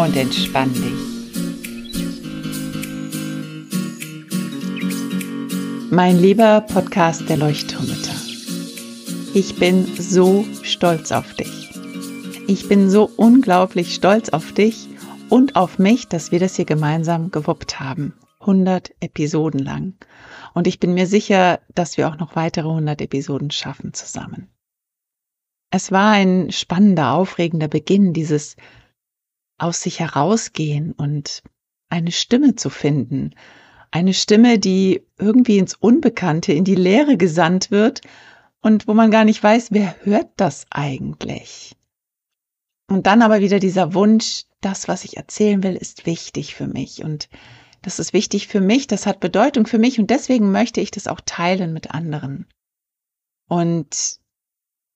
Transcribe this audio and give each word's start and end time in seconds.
und 0.00 0.16
entspann 0.16 0.72
dich. 0.72 1.10
Mein 5.90 6.18
lieber 6.18 6.62
Podcast 6.62 7.28
der 7.28 7.36
Leuchtturmütter, 7.36 8.14
ich 9.34 9.56
bin 9.56 9.84
so 9.98 10.46
stolz 10.62 11.12
auf 11.12 11.34
dich. 11.34 11.68
Ich 12.46 12.66
bin 12.66 12.88
so 12.88 13.10
unglaublich 13.18 13.94
stolz 13.94 14.30
auf 14.30 14.52
dich 14.52 14.88
und 15.28 15.56
auf 15.56 15.78
mich, 15.78 16.08
dass 16.08 16.32
wir 16.32 16.40
das 16.40 16.56
hier 16.56 16.64
gemeinsam 16.64 17.30
gewuppt 17.30 17.78
haben. 17.78 18.14
100 18.40 18.92
Episoden 19.00 19.60
lang. 19.60 19.98
Und 20.54 20.66
ich 20.66 20.80
bin 20.80 20.94
mir 20.94 21.06
sicher, 21.06 21.60
dass 21.74 21.98
wir 21.98 22.08
auch 22.08 22.16
noch 22.16 22.36
weitere 22.36 22.68
100 22.68 23.02
Episoden 23.02 23.50
schaffen 23.50 23.92
zusammen. 23.92 24.48
Es 25.70 25.92
war 25.92 26.12
ein 26.12 26.50
spannender, 26.50 27.12
aufregender 27.12 27.68
Beginn 27.68 28.14
dieses 28.14 28.56
aus 29.60 29.82
sich 29.82 30.00
herausgehen 30.00 30.92
und 30.92 31.42
eine 31.88 32.12
Stimme 32.12 32.54
zu 32.56 32.70
finden. 32.70 33.34
Eine 33.90 34.14
Stimme, 34.14 34.58
die 34.58 35.02
irgendwie 35.18 35.58
ins 35.58 35.74
Unbekannte, 35.74 36.52
in 36.52 36.64
die 36.64 36.76
Leere 36.76 37.16
gesandt 37.16 37.70
wird 37.70 38.02
und 38.62 38.86
wo 38.86 38.94
man 38.94 39.10
gar 39.10 39.24
nicht 39.24 39.42
weiß, 39.42 39.72
wer 39.72 39.96
hört 40.04 40.28
das 40.36 40.66
eigentlich? 40.70 41.76
Und 42.88 43.06
dann 43.06 43.22
aber 43.22 43.40
wieder 43.40 43.58
dieser 43.58 43.94
Wunsch, 43.94 44.44
das, 44.60 44.88
was 44.88 45.04
ich 45.04 45.16
erzählen 45.16 45.62
will, 45.62 45.76
ist 45.76 46.06
wichtig 46.06 46.54
für 46.54 46.66
mich 46.66 47.02
und 47.04 47.28
das 47.82 47.98
ist 47.98 48.12
wichtig 48.12 48.46
für 48.46 48.60
mich, 48.60 48.86
das 48.86 49.06
hat 49.06 49.20
Bedeutung 49.20 49.66
für 49.66 49.78
mich 49.78 49.98
und 49.98 50.10
deswegen 50.10 50.52
möchte 50.52 50.80
ich 50.80 50.90
das 50.90 51.06
auch 51.06 51.20
teilen 51.24 51.72
mit 51.72 51.92
anderen. 51.92 52.46
Und 53.48 54.18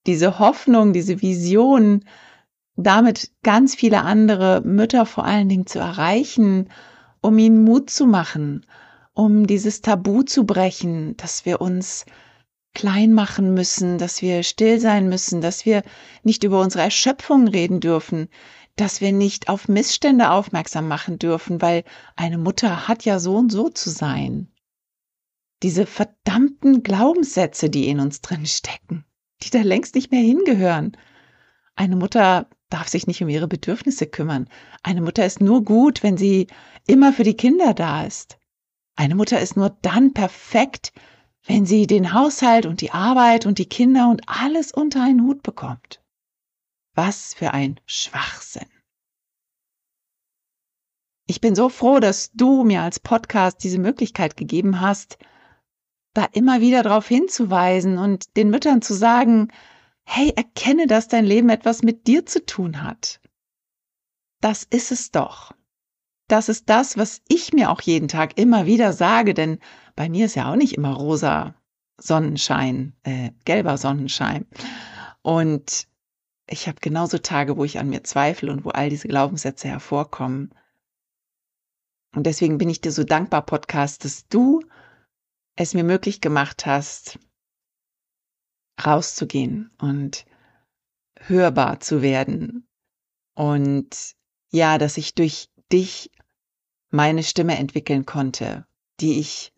diese 0.05 0.39
Hoffnung, 0.39 0.93
diese 0.93 1.21
Vision, 1.21 2.05
damit 2.75 3.31
ganz 3.43 3.75
viele 3.75 4.01
andere 4.01 4.61
Mütter 4.61 5.05
vor 5.05 5.25
allen 5.25 5.49
Dingen 5.49 5.65
zu 5.65 5.79
erreichen, 5.79 6.69
um 7.21 7.37
ihnen 7.37 7.63
Mut 7.63 7.89
zu 7.89 8.05
machen, 8.05 8.65
um 9.13 9.47
dieses 9.47 9.81
Tabu 9.81 10.23
zu 10.23 10.45
brechen, 10.45 11.15
dass 11.17 11.45
wir 11.45 11.61
uns 11.61 12.05
klein 12.73 13.13
machen 13.13 13.53
müssen, 13.53 13.97
dass 13.97 14.21
wir 14.21 14.43
still 14.43 14.79
sein 14.79 15.07
müssen, 15.07 15.41
dass 15.41 15.65
wir 15.65 15.81
nicht 16.23 16.43
über 16.43 16.61
unsere 16.61 16.83
Erschöpfung 16.83 17.47
reden 17.47 17.79
dürfen, 17.79 18.27
dass 18.75 18.99
wir 18.99 19.13
nicht 19.13 19.47
auf 19.47 19.69
Missstände 19.69 20.29
aufmerksam 20.29 20.87
machen 20.87 21.17
dürfen, 21.17 21.61
weil 21.61 21.85
eine 22.17 22.37
Mutter 22.37 22.87
hat 22.87 23.05
ja 23.05 23.19
so 23.19 23.37
und 23.37 23.51
so 23.51 23.69
zu 23.69 23.89
sein. 23.89 24.51
Diese 25.63 25.85
verdammten 25.85 26.83
Glaubenssätze, 26.83 27.69
die 27.69 27.87
in 27.87 28.01
uns 28.01 28.19
drin 28.19 28.45
stecken, 28.45 29.05
die 29.41 29.49
da 29.49 29.61
längst 29.61 29.95
nicht 29.95 30.11
mehr 30.11 30.21
hingehören. 30.21 30.97
Eine 31.75 31.95
Mutter 31.95 32.49
darf 32.69 32.87
sich 32.87 33.07
nicht 33.07 33.21
um 33.21 33.29
ihre 33.29 33.47
Bedürfnisse 33.47 34.07
kümmern. 34.07 34.49
Eine 34.83 35.01
Mutter 35.01 35.25
ist 35.25 35.41
nur 35.41 35.63
gut, 35.63 36.03
wenn 36.03 36.17
sie 36.17 36.47
immer 36.87 37.13
für 37.13 37.23
die 37.23 37.35
Kinder 37.35 37.73
da 37.73 38.05
ist. 38.05 38.37
Eine 38.95 39.15
Mutter 39.15 39.39
ist 39.39 39.57
nur 39.57 39.77
dann 39.81 40.13
perfekt, 40.13 40.93
wenn 41.45 41.65
sie 41.65 41.85
den 41.85 42.13
Haushalt 42.13 42.65
und 42.65 42.81
die 42.81 42.91
Arbeit 42.91 43.45
und 43.45 43.59
die 43.59 43.67
Kinder 43.67 44.09
und 44.09 44.23
alles 44.27 44.71
unter 44.71 45.03
einen 45.03 45.21
Hut 45.21 45.43
bekommt. 45.43 46.01
Was 46.95 47.33
für 47.33 47.53
ein 47.53 47.79
Schwachsinn. 47.85 48.69
Ich 51.27 51.41
bin 51.41 51.55
so 51.55 51.69
froh, 51.69 51.99
dass 51.99 52.31
du 52.33 52.63
mir 52.63 52.81
als 52.81 52.99
Podcast 52.99 53.63
diese 53.63 53.79
Möglichkeit 53.79 54.37
gegeben 54.37 54.79
hast, 54.79 55.17
da 56.13 56.25
immer 56.31 56.61
wieder 56.61 56.83
darauf 56.83 57.07
hinzuweisen 57.07 57.97
und 57.97 58.37
den 58.37 58.49
Müttern 58.49 58.81
zu 58.81 58.93
sagen, 58.93 59.51
hey, 60.05 60.31
erkenne, 60.35 60.87
dass 60.87 61.07
dein 61.07 61.25
Leben 61.25 61.49
etwas 61.49 61.83
mit 61.83 62.07
dir 62.07 62.25
zu 62.25 62.45
tun 62.45 62.83
hat. 62.83 63.19
Das 64.41 64.63
ist 64.63 64.91
es 64.91 65.11
doch. 65.11 65.53
Das 66.27 66.49
ist 66.49 66.69
das, 66.69 66.97
was 66.97 67.21
ich 67.27 67.53
mir 67.53 67.69
auch 67.69 67.81
jeden 67.81 68.07
Tag 68.07 68.37
immer 68.37 68.65
wieder 68.65 68.93
sage, 68.93 69.33
denn 69.33 69.59
bei 69.95 70.09
mir 70.09 70.25
ist 70.25 70.35
ja 70.35 70.51
auch 70.51 70.55
nicht 70.55 70.73
immer 70.73 70.93
rosa 70.93 71.55
Sonnenschein, 71.97 72.93
äh, 73.03 73.31
gelber 73.45 73.77
Sonnenschein. 73.77 74.45
Und 75.21 75.87
ich 76.47 76.67
habe 76.67 76.79
genauso 76.81 77.17
Tage, 77.17 77.57
wo 77.57 77.63
ich 77.63 77.79
an 77.79 77.89
mir 77.89 78.03
zweifle 78.03 78.51
und 78.51 78.65
wo 78.65 78.69
all 78.69 78.89
diese 78.89 79.07
Glaubenssätze 79.07 79.67
hervorkommen. 79.67 80.53
Und 82.15 82.25
deswegen 82.25 82.57
bin 82.57 82.69
ich 82.69 82.81
dir 82.81 82.91
so 82.91 83.03
dankbar, 83.03 83.45
Podcast, 83.45 84.05
dass 84.05 84.27
du 84.27 84.61
es 85.55 85.73
mir 85.73 85.83
möglich 85.83 86.21
gemacht 86.21 86.65
hast, 86.65 87.19
rauszugehen 88.83 89.71
und 89.79 90.25
hörbar 91.19 91.79
zu 91.79 92.01
werden. 92.01 92.67
Und 93.33 94.15
ja, 94.51 94.77
dass 94.77 94.97
ich 94.97 95.15
durch 95.15 95.49
dich 95.71 96.11
meine 96.89 97.23
Stimme 97.23 97.57
entwickeln 97.57 98.05
konnte, 98.05 98.65
die 98.99 99.19
ich 99.19 99.53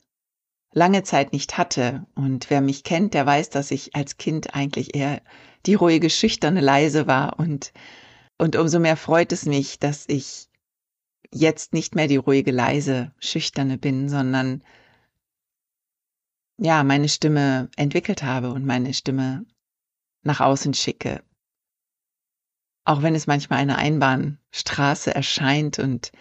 lange 0.72 1.04
Zeit 1.04 1.34
nicht 1.34 1.58
hatte. 1.58 2.06
Und 2.16 2.50
wer 2.50 2.62
mich 2.62 2.84
kennt, 2.84 3.14
der 3.14 3.26
weiß, 3.26 3.50
dass 3.50 3.72
ich 3.72 3.96
als 3.96 4.18
Kind 4.18 4.56
eigentlich 4.56 4.96
eher 4.96 5.22
die 5.66 5.76
ruhige, 5.76 6.10
schüchterne, 6.10 6.62
leise 6.62 7.08
war. 7.08 7.40
Und, 7.40 7.74
und 8.38 8.56
umso 8.56 8.80
mehr 8.80 8.98
freut 8.98 9.32
es 9.32 9.46
mich, 9.46 9.80
dass 9.80 10.06
ich 10.08 10.48
jetzt 11.34 11.74
nicht 11.74 11.96
mehr 11.96 12.08
die 12.08 12.18
ruhige, 12.18 12.52
leise, 12.52 13.12
schüchterne 13.20 13.78
bin, 13.78 14.10
sondern 14.10 14.64
ja, 16.58 16.84
meine 16.84 17.10
Stimme 17.10 17.70
entwickelt 17.76 18.24
habe 18.24 18.52
und 18.52 18.66
meine 18.66 18.94
Stimme 18.94 19.46
nach 20.24 20.40
außen 20.40 20.74
schicke. 20.74 21.24
Auch 22.84 23.02
wenn 23.02 23.16
es 23.16 23.28
manchmal 23.28 23.60
eine 23.60 23.78
Einbahnstraße 23.78 25.14
erscheint 25.14 25.78
und 25.80 26.12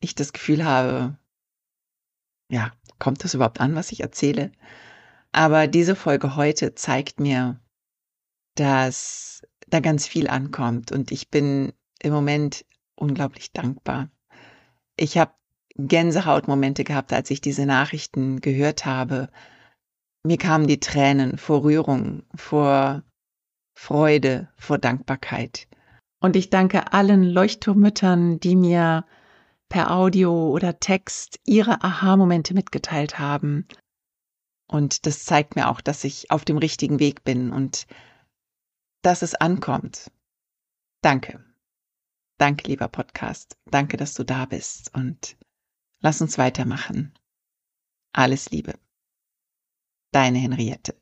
ich 0.00 0.14
das 0.14 0.32
Gefühl 0.32 0.64
habe, 0.64 1.16
ja, 2.50 2.72
kommt 2.98 3.24
das 3.24 3.34
überhaupt 3.34 3.60
an, 3.60 3.74
was 3.74 3.92
ich 3.92 4.00
erzähle? 4.00 4.52
Aber 5.32 5.66
diese 5.66 5.96
Folge 5.96 6.36
heute 6.36 6.74
zeigt 6.74 7.20
mir, 7.20 7.60
dass 8.54 9.42
da 9.68 9.80
ganz 9.80 10.06
viel 10.06 10.28
ankommt 10.28 10.92
und 10.92 11.10
ich 11.10 11.30
bin 11.30 11.72
im 12.00 12.12
Moment 12.12 12.64
unglaublich 12.94 13.52
dankbar. 13.52 14.10
Ich 14.96 15.18
habe 15.18 15.32
Gänsehautmomente 15.76 16.84
gehabt, 16.84 17.12
als 17.12 17.30
ich 17.30 17.40
diese 17.40 17.66
Nachrichten 17.66 18.40
gehört 18.40 18.86
habe 18.86 19.30
mir 20.24 20.38
kamen 20.38 20.66
die 20.66 20.80
Tränen 20.80 21.38
vor 21.38 21.62
Rührung, 21.64 22.24
vor 22.34 23.02
Freude, 23.76 24.48
vor 24.56 24.78
Dankbarkeit. 24.78 25.68
Und 26.20 26.36
ich 26.36 26.48
danke 26.48 26.92
allen 26.92 27.22
Leuchtturmmüttern, 27.22 28.40
die 28.40 28.56
mir 28.56 29.04
per 29.68 29.90
Audio 29.90 30.50
oder 30.50 30.80
Text 30.80 31.38
ihre 31.44 31.82
Aha-Momente 31.82 32.54
mitgeteilt 32.54 33.18
haben. 33.18 33.66
Und 34.66 35.04
das 35.06 35.24
zeigt 35.24 35.56
mir 35.56 35.68
auch, 35.68 35.80
dass 35.80 36.04
ich 36.04 36.30
auf 36.30 36.44
dem 36.44 36.56
richtigen 36.56 36.98
Weg 36.98 37.24
bin 37.24 37.52
und 37.52 37.86
dass 39.02 39.20
es 39.20 39.34
ankommt. 39.34 40.10
Danke. 41.02 41.44
Danke, 42.38 42.66
lieber 42.68 42.88
Podcast. 42.88 43.58
Danke, 43.70 43.98
dass 43.98 44.14
du 44.14 44.24
da 44.24 44.46
bist 44.46 44.94
und 44.94 45.36
lass 46.00 46.22
uns 46.22 46.38
weitermachen. 46.38 47.12
Alles 48.12 48.50
Liebe. 48.50 48.74
Deine 50.14 50.38
Henriette. 50.38 50.94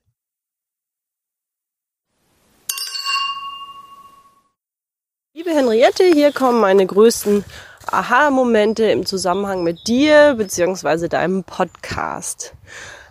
Liebe 5.35 5.51
Henriette, 5.51 6.05
hier 6.05 6.33
kommen 6.33 6.63
meine 6.63 6.87
größten 6.87 7.45
Aha-Momente 7.89 8.85
im 8.85 9.05
Zusammenhang 9.05 9.65
mit 9.65 9.87
dir 9.87 10.37
bzw. 10.39 11.09
deinem 11.09 11.45
Podcast. 11.45 12.55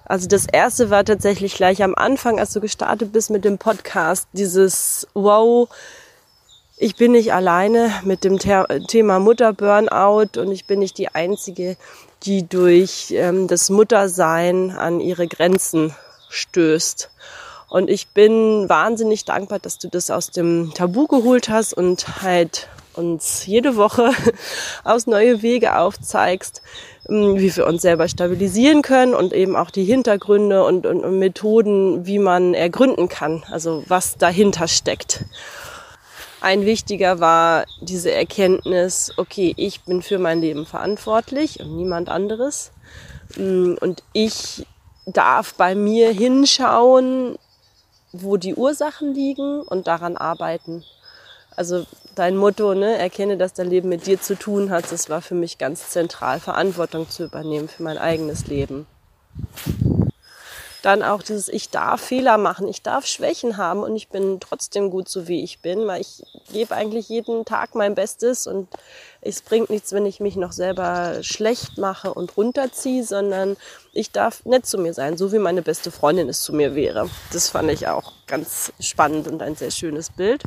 Also 0.04 0.28
das 0.28 0.48
erste 0.48 0.90
war 0.90 1.06
tatsächlich 1.06 1.54
gleich 1.54 1.84
am 1.84 1.94
Anfang, 1.94 2.40
als 2.40 2.52
du 2.52 2.62
gestartet 2.62 3.12
bist 3.12 3.30
mit 3.30 3.46
dem 3.46 3.60
Podcast, 3.60 4.28
dieses 4.34 5.08
Wow, 5.14 5.70
ich 6.78 6.96
bin 6.96 7.12
nicht 7.12 7.32
alleine 7.32 7.94
mit 8.04 8.24
dem 8.24 8.40
Thema 8.40 9.20
Mutter-Burnout 9.20 10.40
und 10.42 10.52
ich 10.52 10.66
bin 10.66 10.80
nicht 10.80 10.98
die 10.98 11.10
Einzige, 11.10 11.78
die 12.24 12.48
durch 12.48 13.12
ähm, 13.12 13.48
das 13.48 13.70
Muttersein 13.70 14.72
an 14.72 15.00
ihre 15.00 15.28
Grenzen 15.28 15.96
stößt. 16.30 17.10
Und 17.70 17.90
ich 17.90 18.10
bin 18.10 18.68
wahnsinnig 18.68 19.26
dankbar, 19.26 19.60
dass 19.60 19.78
du 19.78 19.88
das 19.88 20.12
aus 20.12 20.30
dem 20.30 20.74
Tabu 20.74 21.08
geholt 21.08 21.50
hast 21.50 21.74
und 21.74 22.22
halt 22.22 22.68
uns 22.94 23.46
jede 23.46 23.78
Woche 23.78 24.12
aus 24.84 25.08
neue 25.08 25.42
Wege 25.42 25.78
aufzeigst, 25.78 26.62
ähm, 27.08 27.38
wie 27.38 27.56
wir 27.56 27.66
uns 27.66 27.82
selber 27.82 28.08
stabilisieren 28.08 28.82
können 28.82 29.14
und 29.14 29.34
eben 29.34 29.56
auch 29.56 29.72
die 29.72 29.86
Hintergründe 29.86 30.64
und, 30.64 30.86
und, 30.86 31.04
und 31.04 31.20
Methoden, 31.20 32.06
wie 32.06 32.20
man 32.20 32.54
ergründen 32.54 33.08
kann, 33.08 33.44
also 33.50 33.84
was 33.88 34.18
dahinter 34.18 34.68
steckt. 34.68 35.24
Ein 36.42 36.66
wichtiger 36.66 37.20
war 37.20 37.66
diese 37.82 38.12
Erkenntnis, 38.12 39.14
okay, 39.18 39.54
ich 39.58 39.82
bin 39.82 40.02
für 40.02 40.18
mein 40.18 40.42
Leben 40.42 40.66
verantwortlich 40.66 41.60
und 41.60 41.78
niemand 41.78 42.10
anderes. 42.10 42.72
Mm, 43.38 43.76
und 43.80 44.02
ich 44.12 44.66
darf 45.06 45.54
bei 45.54 45.76
mir 45.76 46.12
hinschauen, 46.12 47.38
wo 48.12 48.38
die 48.38 48.56
Ursachen 48.56 49.14
liegen 49.14 49.62
und 49.62 49.86
daran 49.86 50.18
arbeiten. 50.18 50.84
Also 51.56 51.86
dein 52.16 52.36
Motto, 52.36 52.74
ne, 52.74 52.98
erkenne, 52.98 53.38
dass 53.38 53.54
dein 53.54 53.70
Leben 53.70 53.90
mit 53.90 54.08
dir 54.08 54.20
zu 54.20 54.36
tun 54.36 54.72
hat, 54.72 54.92
das 54.92 55.12
war 55.12 55.22
für 55.22 55.36
mich 55.36 55.60
ganz 55.60 55.90
zentral, 55.90 56.40
Verantwortung 56.40 57.08
zu 57.08 57.26
übernehmen 57.26 57.70
für 57.70 57.84
mein 57.84 58.00
eigenes 58.00 58.48
Leben. 58.48 58.88
Dann 60.82 61.04
auch 61.04 61.22
dieses, 61.22 61.48
ich 61.48 61.70
darf 61.70 62.02
Fehler 62.02 62.38
machen, 62.38 62.68
ich 62.68 62.82
darf 62.82 63.06
Schwächen 63.06 63.58
haben 63.58 63.84
und 63.84 63.96
ich 63.96 64.08
bin 64.08 64.40
trotzdem 64.40 64.90
gut 64.90 65.10
so 65.10 65.28
wie 65.28 65.44
ich 65.44 65.60
bin, 65.60 65.86
weil 65.86 66.02
ich 66.02 66.24
gebe 66.52 66.76
eigentlich 66.76 67.08
jeden 67.10 67.46
Tag 67.46 67.76
mein 67.76 67.94
Bestes 67.94 68.48
und 68.48 68.68
es 69.24 69.44
bringt 69.44 69.70
nichts, 69.70 69.94
wenn 69.94 70.08
ich 70.08 70.20
mich 70.20 70.36
noch 70.36 70.52
selber 70.52 71.22
schlecht 71.22 71.78
mache 71.78 72.12
und 72.12 72.36
runterziehe, 72.38 73.04
sondern 73.04 73.56
ich 73.94 74.12
darf 74.12 74.46
nett 74.46 74.66
zu 74.66 74.80
mir 74.80 74.96
sein, 74.96 75.16
so 75.16 75.32
wie 75.32 75.38
meine 75.38 75.62
beste 75.62 75.92
Freundin 75.92 76.28
es 76.28 76.42
zu 76.42 76.54
mir 76.54 76.74
wäre. 76.74 77.08
Das 77.32 77.50
fand 77.50 77.70
ich 77.70 77.88
auch 77.88 78.14
ganz 78.26 78.74
spannend 78.80 79.28
und 79.28 79.44
ein 79.44 79.56
sehr 79.56 79.70
schönes 79.70 80.10
Bild. 80.10 80.44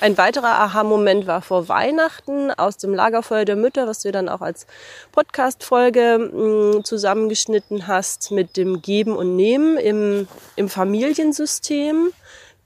Ein 0.00 0.18
weiterer 0.18 0.58
Aha-Moment 0.60 1.26
war 1.26 1.40
vor 1.40 1.68
Weihnachten 1.68 2.50
aus 2.50 2.76
dem 2.76 2.92
Lagerfeuer 2.92 3.46
der 3.46 3.56
Mütter, 3.56 3.86
was 3.86 4.02
du 4.02 4.12
dann 4.12 4.28
auch 4.28 4.42
als 4.42 4.66
Podcast-Folge 5.12 6.18
mm, 6.18 6.84
zusammengeschnitten 6.84 7.86
hast 7.86 8.32
mit 8.32 8.58
dem 8.58 8.82
Geben 8.82 9.16
und 9.16 9.34
Nehmen 9.34 9.78
im, 9.78 10.28
im 10.56 10.68
Familiensystem. 10.68 12.12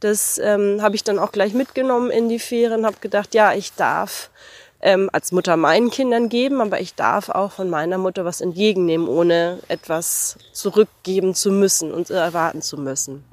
Das 0.01 0.39
ähm, 0.39 0.83
habe 0.83 0.97
ich 0.97 1.05
dann 1.05 1.19
auch 1.19 1.33
gleich 1.33 1.55
mitgenommen 1.55 2.11
in 2.11 2.29
die 2.29 2.41
Ferien, 2.41 2.85
habe 2.85 2.97
gedacht, 3.01 3.35
ja, 3.35 3.53
ich 3.53 3.73
darf 3.75 4.31
ähm, 4.85 5.09
als 5.13 5.33
Mutter 5.33 5.57
meinen 5.57 5.91
Kindern 5.91 6.29
geben, 6.29 6.61
aber 6.61 6.81
ich 6.81 6.95
darf 6.95 7.31
auch 7.31 7.51
von 7.51 7.71
meiner 7.71 7.97
Mutter 7.99 8.25
was 8.25 8.43
entgegennehmen, 8.43 9.09
ohne 9.09 9.59
etwas 9.69 10.37
zurückgeben 10.53 11.35
zu 11.35 11.51
müssen 11.51 11.91
und 11.91 12.11
erwarten 12.11 12.61
zu 12.61 12.77
müssen. 12.77 13.25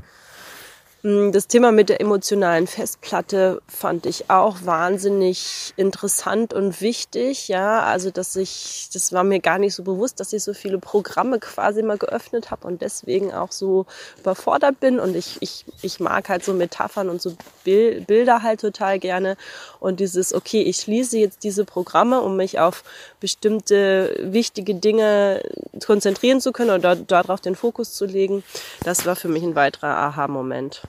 Hm, 1.04 1.32
das 1.32 1.48
Thema 1.48 1.72
mit 1.72 1.90
der 1.90 2.00
emotionalen 2.00 2.68
Festplatte 2.68 3.60
fand 3.68 4.06
ich 4.06 4.30
auch 4.30 4.58
wahnsinnig 4.66 5.74
interessant 5.76 6.54
und 6.54 6.80
wichtig. 6.80 7.48
Ja, 7.48 7.82
also 7.82 8.12
dass 8.12 8.36
ich, 8.36 8.88
das 8.94 9.12
war 9.12 9.24
mir 9.24 9.40
gar 9.40 9.58
nicht 9.58 9.74
so 9.74 9.82
bewusst, 9.82 10.20
dass 10.20 10.32
ich 10.32 10.44
so 10.44 10.54
viele 10.54 10.78
Programme 10.78 11.40
quasi 11.40 11.82
mal 11.82 11.98
geöffnet 11.98 12.52
habe 12.52 12.68
und 12.68 12.84
deswegen 12.84 13.34
auch 13.34 13.52
so 13.52 13.88
überfordert 14.20 14.80
bin. 14.80 15.00
Und 15.00 15.16
ich, 15.16 15.38
ich, 15.42 15.66
ich 15.82 16.00
mag 16.00 16.30
halt 16.30 16.46
so 16.46 16.54
Metaphern 16.54 17.10
und 17.10 17.20
so 17.20 17.34
Bilder 17.64 18.44
halt 18.44 18.62
total 18.62 19.00
gerne. 19.00 19.38
Und 19.80 20.00
dieses, 20.00 20.36
okay, 20.36 20.62
ich 20.62 20.78
schließe 20.78 21.18
jetzt 21.18 21.44
diese 21.44 21.66
Programme, 21.66 22.22
um 22.22 22.38
mich 22.38 22.60
auf 22.60 22.84
bestimmte 23.20 24.16
wichtige 24.22 24.76
Dinge 24.76 25.42
konzentrieren 25.84 26.42
zu 26.42 26.52
können 26.52 26.70
oder 26.70 26.96
darauf 26.96 27.42
den 27.42 27.56
Fokus 27.56 27.96
zu 27.96 28.06
legen, 28.06 28.44
das 28.84 29.08
war 29.08 29.16
für 29.16 29.30
mich 29.30 29.42
ein 29.42 29.56
weiterer 29.56 29.98
Aha-Moment. 29.98 30.84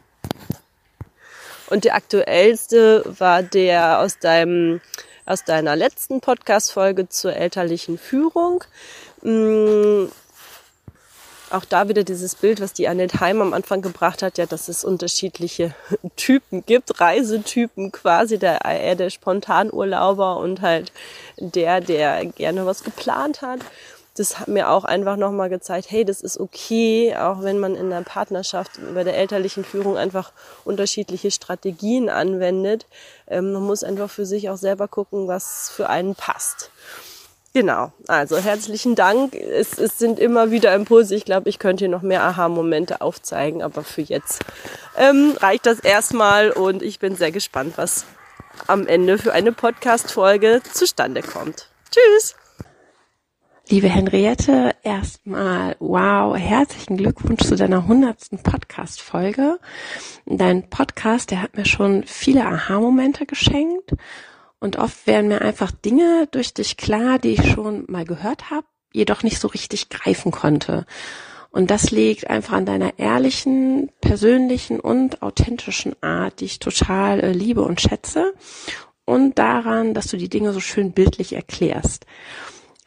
Und 1.72 1.84
der 1.84 1.94
aktuellste 1.94 3.02
war 3.18 3.42
der 3.42 4.00
aus 4.00 4.18
deinem, 4.18 4.82
aus 5.24 5.44
deiner 5.44 5.74
letzten 5.74 6.20
Podcast-Folge 6.20 7.08
zur 7.08 7.34
elterlichen 7.34 7.96
Führung. 7.96 8.62
Mm, 9.22 10.04
auch 11.48 11.64
da 11.64 11.88
wieder 11.88 12.04
dieses 12.04 12.34
Bild, 12.34 12.60
was 12.60 12.74
die 12.74 12.88
Annette 12.88 13.20
Heim 13.20 13.40
am 13.40 13.54
Anfang 13.54 13.80
gebracht 13.80 14.22
hat, 14.22 14.36
ja, 14.36 14.44
dass 14.44 14.68
es 14.68 14.84
unterschiedliche 14.84 15.74
Typen 16.16 16.66
gibt, 16.66 17.00
Reisetypen 17.00 17.90
quasi, 17.90 18.38
der 18.38 18.66
eher 18.66 18.94
der 18.94 19.08
Spontanurlauber 19.08 20.36
und 20.36 20.60
halt 20.60 20.92
der, 21.38 21.80
der 21.80 22.26
gerne 22.26 22.66
was 22.66 22.84
geplant 22.84 23.40
hat 23.40 23.60
das 24.22 24.38
hat 24.38 24.46
mir 24.46 24.70
auch 24.70 24.84
einfach 24.84 25.16
nochmal 25.16 25.50
gezeigt, 25.50 25.90
hey, 25.90 26.04
das 26.04 26.20
ist 26.20 26.38
okay, 26.38 27.16
auch 27.16 27.42
wenn 27.42 27.58
man 27.58 27.74
in 27.74 27.90
der 27.90 28.02
Partnerschaft 28.02 28.78
bei 28.94 29.02
der 29.02 29.16
elterlichen 29.16 29.64
Führung 29.64 29.96
einfach 29.96 30.30
unterschiedliche 30.64 31.32
Strategien 31.32 32.08
anwendet. 32.08 32.86
Ähm, 33.26 33.52
man 33.52 33.62
muss 33.62 33.82
einfach 33.82 34.08
für 34.08 34.24
sich 34.24 34.48
auch 34.48 34.56
selber 34.56 34.86
gucken, 34.86 35.26
was 35.26 35.72
für 35.74 35.88
einen 35.88 36.14
passt. 36.14 36.70
Genau, 37.52 37.90
also 38.06 38.38
herzlichen 38.38 38.94
Dank. 38.94 39.34
Es, 39.34 39.76
es 39.76 39.98
sind 39.98 40.20
immer 40.20 40.52
wieder 40.52 40.72
Impulse. 40.72 41.16
Ich 41.16 41.24
glaube, 41.24 41.48
ich 41.48 41.58
könnte 41.58 41.86
hier 41.86 41.90
noch 41.90 42.02
mehr 42.02 42.22
Aha-Momente 42.22 43.00
aufzeigen, 43.00 43.60
aber 43.60 43.82
für 43.82 44.02
jetzt 44.02 44.44
ähm, 44.96 45.34
reicht 45.40 45.66
das 45.66 45.80
erstmal 45.80 46.52
und 46.52 46.80
ich 46.80 47.00
bin 47.00 47.16
sehr 47.16 47.32
gespannt, 47.32 47.74
was 47.74 48.06
am 48.68 48.86
Ende 48.86 49.18
für 49.18 49.32
eine 49.32 49.50
Podcast-Folge 49.50 50.62
zustande 50.72 51.22
kommt. 51.22 51.66
Tschüss! 51.90 52.36
Liebe 53.72 53.88
Henriette, 53.88 54.74
erstmal 54.82 55.76
wow, 55.78 56.36
herzlichen 56.36 56.98
Glückwunsch 56.98 57.40
zu 57.40 57.56
deiner 57.56 57.86
hundertsten 57.86 58.42
Podcast-Folge. 58.42 59.58
Dein 60.26 60.68
Podcast, 60.68 61.30
der 61.30 61.40
hat 61.40 61.56
mir 61.56 61.64
schon 61.64 62.04
viele 62.04 62.44
Aha-Momente 62.44 63.24
geschenkt 63.24 63.94
und 64.60 64.76
oft 64.76 65.06
werden 65.06 65.28
mir 65.28 65.40
einfach 65.40 65.70
Dinge 65.70 66.28
durch 66.32 66.52
dich 66.52 66.76
klar, 66.76 67.18
die 67.18 67.30
ich 67.30 67.50
schon 67.50 67.86
mal 67.88 68.04
gehört 68.04 68.50
habe, 68.50 68.66
jedoch 68.92 69.22
nicht 69.22 69.38
so 69.38 69.48
richtig 69.48 69.88
greifen 69.88 70.32
konnte. 70.32 70.84
Und 71.50 71.70
das 71.70 71.90
liegt 71.90 72.28
einfach 72.28 72.52
an 72.52 72.66
deiner 72.66 72.98
ehrlichen, 72.98 73.90
persönlichen 74.02 74.80
und 74.80 75.22
authentischen 75.22 75.94
Art, 76.02 76.40
die 76.40 76.44
ich 76.44 76.58
total 76.58 77.20
äh, 77.20 77.32
liebe 77.32 77.62
und 77.62 77.80
schätze. 77.80 78.34
Und 79.06 79.38
daran, 79.38 79.94
dass 79.94 80.08
du 80.08 80.18
die 80.18 80.28
Dinge 80.28 80.52
so 80.52 80.60
schön 80.60 80.92
bildlich 80.92 81.32
erklärst. 81.32 82.04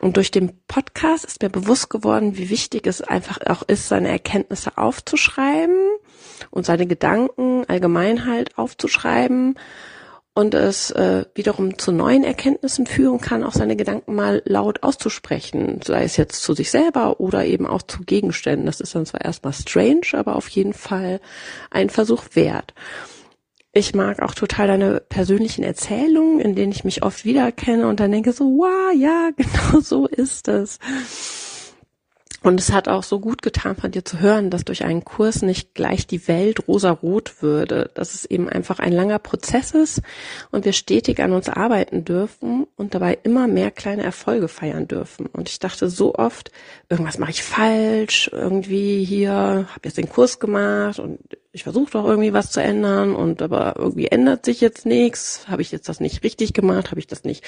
Und 0.01 0.17
durch 0.17 0.29
den 0.29 0.51
Podcast 0.67 1.25
ist 1.25 1.41
mir 1.41 1.49
bewusst 1.49 1.89
geworden, 1.89 2.37
wie 2.37 2.49
wichtig 2.49 2.85
es 2.85 3.01
einfach 3.01 3.39
auch 3.45 3.63
ist, 3.63 3.87
seine 3.87 4.09
Erkenntnisse 4.09 4.77
aufzuschreiben 4.77 5.77
und 6.51 6.65
seine 6.65 6.85
Gedanken 6.85 7.63
allgemein 7.67 8.25
halt 8.25 8.57
aufzuschreiben 8.57 9.57
und 10.37 10.53
es 10.53 10.91
äh, 10.91 11.25
wiederum 11.33 11.79
zu 11.79 11.93
neuen 11.93 12.25
Erkenntnissen 12.25 12.85
führen 12.85 13.21
kann, 13.21 13.45
auch 13.45 13.53
seine 13.53 13.77
Gedanken 13.77 14.15
mal 14.15 14.41
laut 14.45 14.83
auszusprechen, 14.83 15.79
sei 15.81 16.03
es 16.03 16.17
jetzt 16.17 16.43
zu 16.43 16.53
sich 16.53 16.69
selber 16.69 17.21
oder 17.21 17.45
eben 17.45 17.65
auch 17.65 17.81
zu 17.81 18.03
Gegenständen. 18.03 18.65
Das 18.65 18.81
ist 18.81 18.93
dann 18.93 19.05
zwar 19.05 19.21
erstmal 19.21 19.53
strange, 19.53 20.07
aber 20.13 20.35
auf 20.35 20.49
jeden 20.49 20.73
Fall 20.73 21.21
ein 21.71 21.89
Versuch 21.89 22.23
wert. 22.33 22.73
Ich 23.77 23.93
mag 23.93 24.21
auch 24.21 24.33
total 24.33 24.67
deine 24.67 25.01
persönlichen 25.01 25.61
Erzählungen, 25.61 26.39
in 26.39 26.55
denen 26.55 26.71
ich 26.71 26.85
mich 26.85 27.03
oft 27.03 27.25
wiedererkenne 27.25 27.89
und 27.89 27.99
dann 27.99 28.09
denke 28.09 28.31
so, 28.31 28.45
wow, 28.45 28.93
ja, 28.95 29.31
genau 29.35 29.81
so 29.81 30.07
ist 30.07 30.47
es. 30.47 30.79
Und 32.41 32.59
es 32.61 32.71
hat 32.71 32.87
auch 32.87 33.03
so 33.03 33.19
gut 33.19 33.41
getan, 33.41 33.75
von 33.75 33.91
dir 33.91 34.05
zu 34.05 34.21
hören, 34.21 34.49
dass 34.49 34.63
durch 34.63 34.85
einen 34.85 35.03
Kurs 35.03 35.41
nicht 35.41 35.73
gleich 35.73 36.07
die 36.07 36.25
Welt 36.29 36.69
rosa-rot 36.69 37.41
würde, 37.41 37.91
dass 37.95 38.13
es 38.13 38.23
eben 38.23 38.47
einfach 38.47 38.79
ein 38.79 38.93
langer 38.93 39.19
Prozess 39.19 39.71
ist 39.71 40.01
und 40.51 40.63
wir 40.63 40.71
stetig 40.71 41.21
an 41.21 41.33
uns 41.33 41.49
arbeiten 41.49 42.05
dürfen 42.05 42.67
und 42.77 42.93
dabei 42.93 43.17
immer 43.23 43.47
mehr 43.47 43.71
kleine 43.71 44.03
Erfolge 44.03 44.47
feiern 44.47 44.87
dürfen. 44.87 45.25
Und 45.25 45.49
ich 45.49 45.59
dachte 45.59 45.89
so 45.89 46.15
oft, 46.15 46.49
irgendwas 46.87 47.17
mache 47.17 47.31
ich 47.31 47.43
falsch, 47.43 48.29
irgendwie 48.31 49.03
hier, 49.03 49.33
habe 49.33 49.81
jetzt 49.83 49.97
den 49.97 50.07
Kurs 50.07 50.39
gemacht 50.39 50.99
und 50.99 51.19
ich 51.55 51.63
versuche 51.63 51.89
doch 51.91 52.03
irgendwie 52.03 52.33
was 52.33 52.51
zu 52.51 52.61
ändern 52.61 53.15
und 53.15 53.41
aber 53.41 53.75
irgendwie 53.77 54.07
ändert 54.07 54.43
sich 54.43 54.59
jetzt 54.59 54.85
nichts. 54.85 55.47
Habe 55.47 55.61
ich 55.61 55.71
jetzt 55.71 55.87
das 55.87 56.01
nicht 56.01 56.21
richtig 56.21 56.51
gemacht? 56.51 56.91
Habe 56.91 56.99
ich 56.99 57.07
das 57.07 57.23
nicht 57.23 57.45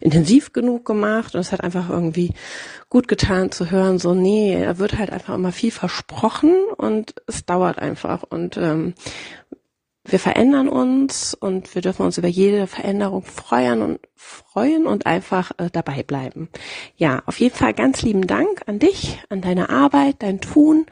intensiv 0.00 0.54
genug 0.54 0.86
gemacht? 0.86 1.34
Und 1.34 1.42
es 1.42 1.52
hat 1.52 1.62
einfach 1.62 1.90
irgendwie 1.90 2.32
gut 2.88 3.06
getan 3.06 3.52
zu 3.52 3.70
hören, 3.70 3.98
so 3.98 4.14
nee, 4.14 4.54
er 4.54 4.78
wird 4.78 4.96
halt 4.96 5.10
einfach 5.10 5.34
immer 5.34 5.52
viel 5.52 5.72
versprochen 5.72 6.56
und 6.78 7.14
es 7.26 7.44
dauert 7.44 7.78
einfach. 7.78 8.22
Und 8.22 8.56
ähm, 8.56 8.94
wir 10.04 10.18
verändern 10.18 10.70
uns 10.70 11.34
und 11.34 11.74
wir 11.74 11.82
dürfen 11.82 12.06
uns 12.06 12.16
über 12.16 12.28
jede 12.28 12.66
Veränderung 12.66 13.24
freuen 13.24 13.82
und 13.82 14.00
freuen 14.14 14.86
und 14.86 15.04
einfach 15.04 15.52
äh, 15.58 15.68
dabei 15.70 16.02
bleiben. 16.02 16.48
Ja, 16.96 17.22
auf 17.26 17.38
jeden 17.38 17.54
Fall 17.54 17.74
ganz 17.74 18.00
lieben 18.00 18.26
Dank 18.26 18.62
an 18.64 18.78
dich, 18.78 19.22
an 19.28 19.42
deine 19.42 19.68
Arbeit, 19.68 20.16
dein 20.20 20.40
Tun 20.40 20.86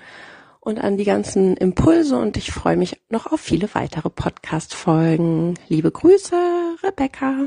und 0.69 0.85
an 0.85 0.99
die 0.99 1.05
ganzen 1.05 1.57
Impulse 1.57 2.19
und 2.19 2.37
ich 2.37 2.53
freue 2.53 2.77
mich 2.77 3.01
noch 3.09 3.33
auf 3.33 3.41
viele 3.41 3.75
weitere 3.75 4.11
Podcast-Folgen. 4.11 5.55
Liebe 5.69 5.91
Grüße, 5.91 6.37
Rebecca. 6.83 7.47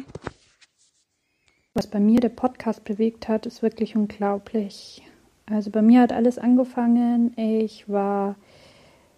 Was 1.75 1.85
bei 1.85 1.99
mir 1.99 2.19
der 2.19 2.29
Podcast 2.29 2.83
bewegt 2.83 3.27
hat, 3.27 3.45
ist 3.45 3.61
wirklich 3.61 3.95
unglaublich. 3.95 5.03
Also 5.45 5.69
bei 5.69 5.83
mir 5.83 6.01
hat 6.01 6.11
alles 6.11 6.39
angefangen. 6.39 7.37
Ich 7.37 7.87
war 7.87 8.37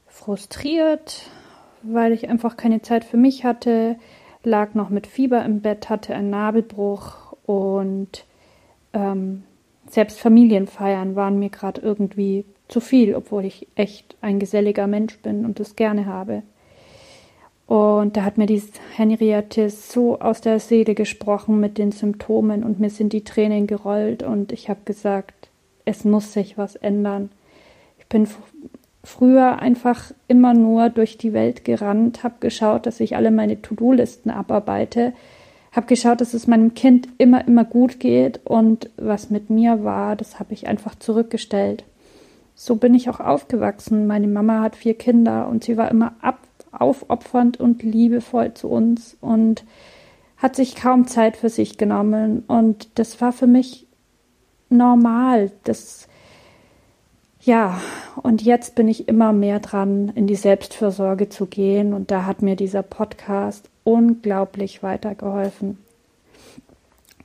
frustriert, 0.08 1.32
weil 1.82 2.12
ich 2.12 2.28
einfach 2.28 2.58
keine 2.58 2.82
Zeit 2.82 3.06
für 3.06 3.18
mich 3.18 3.46
hatte, 3.46 3.96
lag 4.44 4.74
noch 4.74 4.90
mit 4.90 5.08
Fieber 5.08 5.46
im 5.46 5.62
Bett, 5.62 5.90
hatte 5.90 6.14
einen 6.14 6.30
Nabelbruch 6.30 7.38
und 7.46 8.26
ähm, 8.92 9.44
selbst 9.88 10.20
Familienfeiern 10.20 11.16
waren 11.16 11.40
mir 11.40 11.50
gerade 11.50 11.80
irgendwie 11.80 12.44
zu 12.74 12.80
viel, 12.80 13.14
obwohl 13.16 13.46
ich 13.46 13.68
echt 13.76 14.16
ein 14.22 14.40
geselliger 14.40 14.88
Mensch 14.88 15.20
bin 15.20 15.46
und 15.46 15.60
es 15.60 15.76
gerne 15.76 16.08
habe. 16.08 16.42
Und 17.68 18.18
da 18.18 18.24
hat 18.24 18.40
mir 18.40 18.48
die 18.48 18.62
Henriette 18.96 19.70
so 19.70 20.20
aus 20.20 20.42
der 20.42 20.60
Seele 20.60 20.96
gesprochen 20.96 21.60
mit 21.60 21.78
den 21.78 21.92
Symptomen 21.92 22.64
und 22.64 22.80
mir 22.80 22.90
sind 22.90 23.14
die 23.14 23.24
Tränen 23.24 23.68
gerollt 23.68 24.24
und 24.24 24.52
ich 24.52 24.70
habe 24.70 24.82
gesagt, 24.86 25.50
es 25.86 26.04
muss 26.04 26.34
sich 26.34 26.58
was 26.58 26.76
ändern. 26.76 27.30
Ich 28.00 28.08
bin 28.08 28.28
früher 29.04 29.60
einfach 29.60 30.12
immer 30.28 30.56
nur 30.56 30.90
durch 30.90 31.18
die 31.18 31.34
Welt 31.34 31.64
gerannt, 31.64 32.24
habe 32.24 32.36
geschaut, 32.40 32.88
dass 32.88 33.00
ich 33.00 33.16
alle 33.16 33.30
meine 33.30 33.62
To-Do-Listen 33.62 34.32
abarbeite, 34.32 35.14
habe 35.72 35.86
geschaut, 35.86 36.22
dass 36.22 36.34
es 36.34 36.48
meinem 36.48 36.74
Kind 36.74 37.08
immer, 37.20 37.48
immer 37.48 37.66
gut 37.66 38.00
geht 38.00 38.42
und 38.46 38.90
was 38.98 39.30
mit 39.30 39.52
mir 39.52 39.84
war, 39.84 40.16
das 40.16 40.40
habe 40.40 40.54
ich 40.54 40.68
einfach 40.68 40.96
zurückgestellt. 40.96 41.84
So 42.64 42.78
bin 42.78 42.94
ich 42.94 43.10
auch 43.10 43.20
aufgewachsen. 43.20 44.08
Meine 44.08 44.30
Mama 44.30 44.62
hat 44.62 44.78
vier 44.78 44.94
Kinder 44.94 45.50
und 45.50 45.66
sie 45.66 45.76
war 45.76 45.92
immer 45.92 46.14
ab, 46.22 46.40
aufopfernd 46.72 47.60
und 47.60 47.84
liebevoll 47.84 48.54
zu 48.54 48.70
uns 48.70 49.18
und 49.20 49.66
hat 50.38 50.56
sich 50.56 50.78
kaum 50.78 51.06
Zeit 51.06 51.36
für 51.36 51.50
sich 51.50 51.78
genommen. 51.78 52.46
Und 52.48 52.88
das 52.96 53.20
war 53.20 53.34
für 53.34 53.48
mich 53.48 53.86
normal. 54.70 55.52
Das, 55.66 56.08
ja, 57.42 57.82
und 58.22 58.42
jetzt 58.42 58.76
bin 58.76 58.88
ich 58.88 59.10
immer 59.10 59.34
mehr 59.34 59.60
dran, 59.60 60.14
in 60.16 60.26
die 60.26 60.36
Selbstfürsorge 60.36 61.28
zu 61.28 61.48
gehen. 61.48 61.94
Und 61.94 62.12
da 62.12 62.26
hat 62.26 62.42
mir 62.42 62.56
dieser 62.56 62.82
Podcast 62.82 63.70
unglaublich 63.84 64.82
weitergeholfen. 64.82 65.80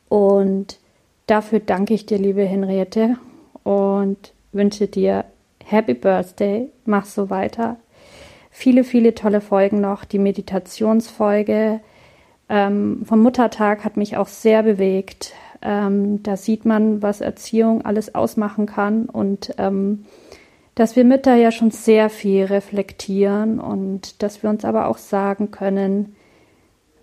Und 0.09 0.81
dafür 1.29 1.61
danke 1.61 1.95
ich 1.95 2.07
dir, 2.07 2.19
liebe 2.19 2.43
Henriette, 2.43 3.19
und 3.63 4.33
wünsche 4.53 4.87
dir 4.87 5.25
Happy 5.65 5.95
Birthday, 5.95 6.71
mach 6.85 7.05
so 7.05 7.31
weiter. 7.31 7.77
Viele, 8.51 8.85
viele 8.85 9.15
tolle 9.15 9.41
Folgen 9.41 9.81
noch. 9.81 10.05
Die 10.05 10.19
Meditationsfolge 10.19 11.81
ähm, 12.49 13.03
vom 13.05 13.23
Muttertag 13.23 13.85
hat 13.85 13.97
mich 13.97 14.17
auch 14.17 14.27
sehr 14.27 14.63
bewegt. 14.63 15.35
Ähm, 15.61 16.23
da 16.23 16.37
sieht 16.37 16.65
man, 16.65 17.03
was 17.03 17.21
Erziehung 17.21 17.85
alles 17.85 18.15
ausmachen 18.15 18.67
kann 18.67 19.07
und 19.07 19.55
ähm, 19.59 20.07
dass 20.75 20.95
wir 20.95 21.05
Mütter 21.05 21.35
ja 21.35 21.51
schon 21.51 21.73
sehr 21.73 22.09
viel 22.09 22.45
reflektieren 22.45 23.59
und 23.59 24.23
dass 24.23 24.43
wir 24.43 24.51
uns 24.51 24.65
aber 24.65 24.87
auch 24.87 24.99
sagen 24.99 25.51
können, 25.51 26.15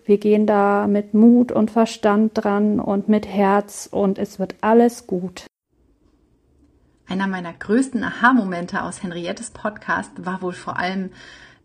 wir 0.06 0.18
gehen 0.18 0.46
da 0.46 0.88
mit 0.88 1.14
Mut 1.14 1.52
und 1.52 1.72
Verstand 1.72 2.32
dran 2.36 2.80
und 2.80 3.10
mit 3.10 3.28
Herz 3.28 3.90
und 3.92 4.18
es 4.18 4.40
wird 4.40 4.56
alles 4.62 5.08
gut. 5.08 5.46
Einer 7.08 7.28
meiner 7.28 7.54
größten 7.54 8.04
Aha-Momente 8.04 8.82
aus 8.82 9.04
Henriettes 9.04 9.52
Podcast 9.52 10.12
war 10.18 10.42
wohl 10.42 10.54
vor 10.54 10.78
allem 10.78 11.12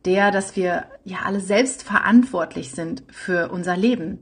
der, 0.04 0.30
dass 0.30 0.54
wir 0.54 0.84
ja 1.04 1.20
alle 1.24 1.40
selbst 1.40 1.82
verantwortlich 1.82 2.72
sind 2.72 3.02
für 3.10 3.50
unser 3.50 3.76
Leben. 3.76 4.18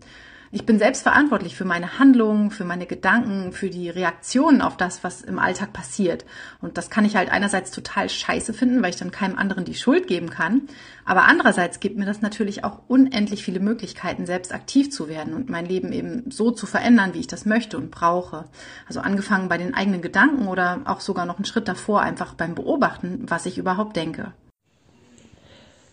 Ich 0.51 0.65
bin 0.65 0.79
selbst 0.79 1.03
verantwortlich 1.03 1.57
für 1.57 1.67
meine 1.67 1.99
Handlungen, 1.99 2.51
für 2.51 2.65
meine 2.65 2.87
Gedanken, 2.87 3.53
für 3.53 3.69
die 3.69 3.91
Reaktionen 3.91 4.63
auf 4.63 4.79
das, 4.79 5.05
was 5.05 5.21
im 5.21 5.39
Alltag 5.39 5.75
passiert. 5.75 6.25
Und 6.63 6.79
das 6.79 6.89
kann 6.89 7.05
ich 7.05 7.17
halt 7.17 7.31
einerseits 7.31 7.71
total 7.71 8.09
scheiße 8.09 8.55
finden, 8.55 8.83
weil 8.83 8.89
ich 8.91 8.97
dann 8.97 9.11
keinem 9.11 9.37
anderen 9.37 9.67
die 9.67 9.75
Schuld 9.75 10.07
geben 10.07 10.31
kann. 10.31 10.63
Aber 11.05 11.25
andererseits 11.25 11.81
gibt 11.81 11.99
mir 11.99 12.07
das 12.07 12.23
natürlich 12.23 12.65
auch 12.65 12.81
unendlich 12.89 13.45
viele 13.45 13.61
Möglichkeiten, 13.61 14.25
selbst 14.25 14.55
aktiv 14.55 14.91
zu 14.91 15.09
werden 15.09 15.35
und 15.35 15.51
mein 15.51 15.67
Leben 15.67 15.93
eben 15.93 16.31
so 16.31 16.51
zu 16.51 16.65
verändern, 16.65 17.13
wie 17.13 17.21
ich 17.21 17.27
das 17.27 17.45
möchte 17.45 17.77
und 17.77 17.91
brauche. 17.91 18.47
Also 18.87 19.01
angefangen 19.01 19.51
bei 19.51 19.59
den 19.59 19.75
eigenen 19.75 20.01
Gedanken 20.01 20.49
oder 20.49 20.81
auch 20.87 21.01
sogar 21.01 21.27
noch 21.27 21.37
einen 21.37 21.45
Schritt 21.45 21.69
davor, 21.69 22.01
einfach 22.01 22.33
beim 22.33 22.55
Beobachten, 22.55 23.27
was 23.29 23.45
ich 23.45 23.59
überhaupt 23.59 23.97
denke. 23.97 24.33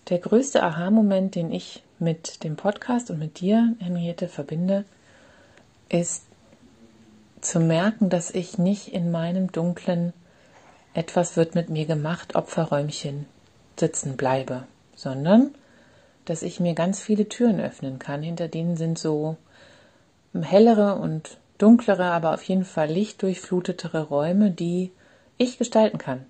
Der 0.10 0.20
größte 0.20 0.64
Aha-Moment, 0.64 1.36
den 1.36 1.52
ich 1.52 1.85
mit 2.00 2.44
dem 2.44 2.56
Podcast 2.56 3.10
und 3.10 3.20
mit 3.20 3.40
dir, 3.40 3.76
Henriette, 3.80 4.28
verbinde, 4.28 4.86
ist 5.90 6.24
zu 7.42 7.60
merken, 7.60 8.10
dass 8.10 8.32
ich 8.32 8.58
nicht 8.58 8.90
in 8.94 9.12
meinem 9.12 9.52
dunklen 9.52 10.14
etwas 10.94 11.36
wird 11.38 11.56
mit 11.56 11.70
mir 11.70 11.86
gemacht 11.86 12.36
Opferräumchen 12.36 13.26
sitzen 13.78 14.18
bleibe, 14.18 14.64
sondern 14.96 15.54
dass 16.26 16.42
ich 16.42 16.60
mir 16.60 16.74
ganz 16.74 17.00
viele 17.00 17.30
Türen 17.30 17.60
öffnen 17.60 18.00
kann, 18.00 18.24
hinter 18.24 18.48
denen 18.48 18.78
sind 18.78 18.98
so 18.98 19.38
hellere 20.34 20.96
und 20.96 21.38
dunklere, 21.58 22.06
aber 22.06 22.34
auf 22.34 22.44
jeden 22.44 22.66
Fall 22.66 22.90
lichtdurchflutetere 22.90 24.04
Räume, 24.04 24.52
die 24.52 24.92
ich 25.38 25.58
gestalten 25.58 25.98
kann. 25.98 26.26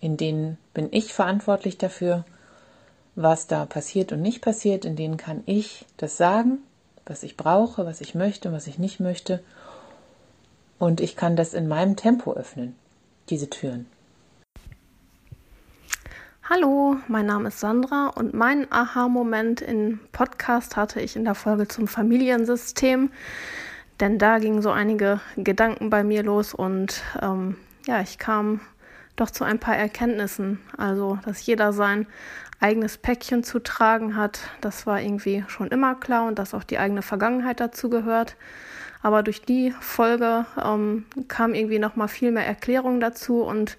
In 0.00 0.16
denen 0.16 0.58
bin 0.74 0.88
ich 0.90 1.12
verantwortlich 1.12 1.78
dafür, 1.78 2.24
was 3.20 3.48
da 3.48 3.66
passiert 3.66 4.12
und 4.12 4.22
nicht 4.22 4.42
passiert, 4.42 4.84
in 4.84 4.94
denen 4.94 5.16
kann 5.16 5.42
ich 5.44 5.84
das 5.96 6.16
sagen, 6.16 6.58
was 7.04 7.24
ich 7.24 7.36
brauche, 7.36 7.84
was 7.84 8.00
ich 8.00 8.14
möchte, 8.14 8.52
was 8.52 8.68
ich 8.68 8.78
nicht 8.78 9.00
möchte. 9.00 9.42
Und 10.78 11.00
ich 11.00 11.16
kann 11.16 11.34
das 11.34 11.52
in 11.52 11.66
meinem 11.66 11.96
Tempo 11.96 12.34
öffnen, 12.34 12.76
diese 13.28 13.50
Türen. 13.50 13.86
Hallo, 16.48 16.96
mein 17.08 17.26
Name 17.26 17.48
ist 17.48 17.58
Sandra 17.58 18.06
und 18.06 18.34
meinen 18.34 18.70
Aha-Moment 18.70 19.62
im 19.62 19.98
Podcast 20.12 20.76
hatte 20.76 21.00
ich 21.00 21.16
in 21.16 21.24
der 21.24 21.34
Folge 21.34 21.66
zum 21.66 21.88
Familiensystem, 21.88 23.10
denn 23.98 24.18
da 24.18 24.38
gingen 24.38 24.62
so 24.62 24.70
einige 24.70 25.20
Gedanken 25.36 25.90
bei 25.90 26.04
mir 26.04 26.22
los 26.22 26.54
und 26.54 27.02
ähm, 27.20 27.56
ja, 27.86 28.00
ich 28.00 28.18
kam 28.18 28.60
doch 29.16 29.30
zu 29.30 29.44
ein 29.44 29.58
paar 29.58 29.76
Erkenntnissen. 29.76 30.60
Also, 30.76 31.18
dass 31.24 31.44
jeder 31.44 31.72
sein 31.72 32.06
eigenes 32.60 32.98
Päckchen 32.98 33.44
zu 33.44 33.60
tragen 33.60 34.16
hat, 34.16 34.40
das 34.60 34.86
war 34.86 35.00
irgendwie 35.00 35.44
schon 35.48 35.68
immer 35.68 35.94
klar 35.94 36.26
und 36.26 36.38
dass 36.38 36.54
auch 36.54 36.64
die 36.64 36.78
eigene 36.78 37.02
Vergangenheit 37.02 37.60
dazu 37.60 37.88
gehört. 37.88 38.36
Aber 39.00 39.22
durch 39.22 39.42
die 39.42 39.72
Folge 39.80 40.44
ähm, 40.62 41.06
kam 41.28 41.54
irgendwie 41.54 41.78
noch 41.78 41.94
mal 41.94 42.08
viel 42.08 42.32
mehr 42.32 42.46
Erklärung 42.46 42.98
dazu 42.98 43.42
und 43.42 43.78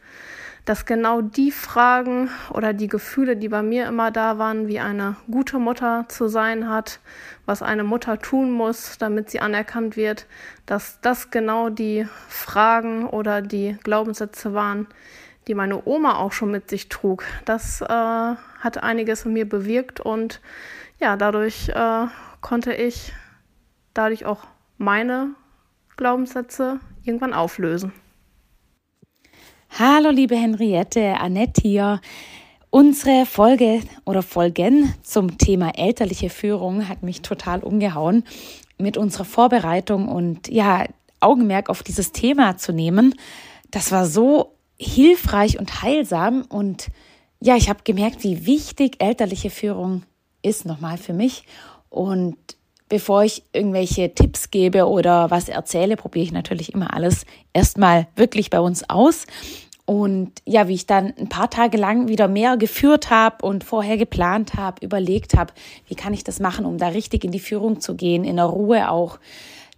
dass 0.70 0.86
genau 0.86 1.22
die 1.22 1.52
Fragen 1.52 2.30
oder 2.54 2.74
die 2.74 2.88
Gefühle, 2.88 3.36
die 3.36 3.50
bei 3.50 3.64
mir 3.64 3.88
immer 3.88 4.12
da 4.12 4.38
waren, 4.38 4.68
wie 4.68 4.80
eine 4.80 5.16
gute 5.30 5.58
Mutter 5.58 6.06
zu 6.10 6.28
sein 6.28 6.70
hat, 6.70 7.00
was 7.46 7.64
eine 7.64 7.84
Mutter 7.84 8.20
tun 8.20 8.52
muss, 8.52 8.98
damit 9.00 9.32
sie 9.32 9.40
anerkannt 9.40 9.98
wird, 9.98 10.28
dass 10.68 11.02
das 11.02 11.32
genau 11.32 11.70
die 11.70 12.08
Fragen 12.28 13.08
oder 13.08 13.42
die 13.42 13.78
Glaubenssätze 13.84 14.54
waren, 14.54 14.88
die 15.50 15.56
meine 15.56 15.86
Oma 15.86 16.18
auch 16.18 16.32
schon 16.32 16.52
mit 16.52 16.70
sich 16.70 16.90
trug. 16.90 17.26
Das 17.44 17.82
äh, 17.82 17.86
hat 17.88 18.78
einiges 18.82 19.26
in 19.26 19.34
mir 19.34 19.50
bewirkt 19.50 20.00
und 20.00 20.42
ja, 21.00 21.18
dadurch 21.18 21.70
äh, 21.70 22.06
konnte 22.40 22.74
ich 22.74 23.12
dadurch 23.96 24.26
auch 24.26 24.46
meine 24.78 25.32
Glaubenssätze 25.98 26.80
irgendwann 27.04 27.34
auflösen. 27.34 27.92
Hallo 29.78 30.12
liebe 30.12 30.36
Henriette, 30.36 31.16
Annette 31.20 31.62
hier. 31.62 32.00
Unsere 32.70 33.26
Folge 33.26 33.82
oder 34.06 34.22
Folgen 34.22 34.94
zum 35.02 35.40
Thema 35.40 35.72
elterliche 35.76 36.30
Führung 36.30 36.88
hat 36.88 37.02
mich 37.02 37.24
total 37.24 37.62
umgehauen 37.64 38.24
mit 38.78 38.98
unserer 38.98 39.26
Vorbereitung 39.26 40.08
und 40.08 40.48
ja, 40.48 40.86
Augenmerk 41.20 41.70
auf 41.70 41.82
dieses 41.82 42.12
Thema 42.12 42.58
zu 42.58 42.72
nehmen. 42.72 43.16
Das 43.72 43.92
war 43.92 44.06
so 44.06 44.59
hilfreich 44.80 45.60
und 45.60 45.82
heilsam. 45.82 46.46
Und 46.50 46.88
ja, 47.40 47.56
ich 47.56 47.70
habe 47.70 47.80
gemerkt, 47.84 48.24
wie 48.24 48.46
wichtig 48.46 48.96
elterliche 49.00 49.50
Führung 49.50 50.04
ist 50.42 50.66
nochmal 50.66 50.98
für 50.98 51.14
mich. 51.14 51.44
Und 51.90 52.38
bevor 52.88 53.24
ich 53.24 53.44
irgendwelche 53.54 54.14
Tipps 54.14 54.52
gebe 54.52 54.88
oder 54.88 55.30
was 55.30 55.50
erzähle, 55.50 55.96
probiere 55.96 56.26
ich 56.26 56.32
natürlich 56.32 56.74
immer 56.74 56.94
alles 56.94 57.26
erstmal 57.54 58.08
wirklich 58.16 58.50
bei 58.50 58.60
uns 58.60 58.90
aus. 58.90 59.26
Und 59.86 60.44
ja, 60.46 60.68
wie 60.68 60.76
ich 60.76 60.86
dann 60.86 61.16
ein 61.18 61.30
paar 61.30 61.50
Tage 61.50 61.76
lang 61.78 62.08
wieder 62.08 62.28
mehr 62.28 62.58
geführt 62.58 63.10
habe 63.10 63.44
und 63.44 63.64
vorher 63.64 63.98
geplant 63.98 64.54
habe, 64.54 64.86
überlegt 64.86 65.36
habe, 65.36 65.54
wie 65.88 65.96
kann 65.96 66.14
ich 66.14 66.24
das 66.24 66.40
machen, 66.40 66.66
um 66.66 66.78
da 66.78 66.90
richtig 66.90 67.24
in 67.24 67.32
die 67.32 67.40
Führung 67.40 67.82
zu 67.82 67.96
gehen, 67.96 68.24
in 68.24 68.36
der 68.36 68.46
Ruhe 68.46 68.92
auch, 68.92 69.18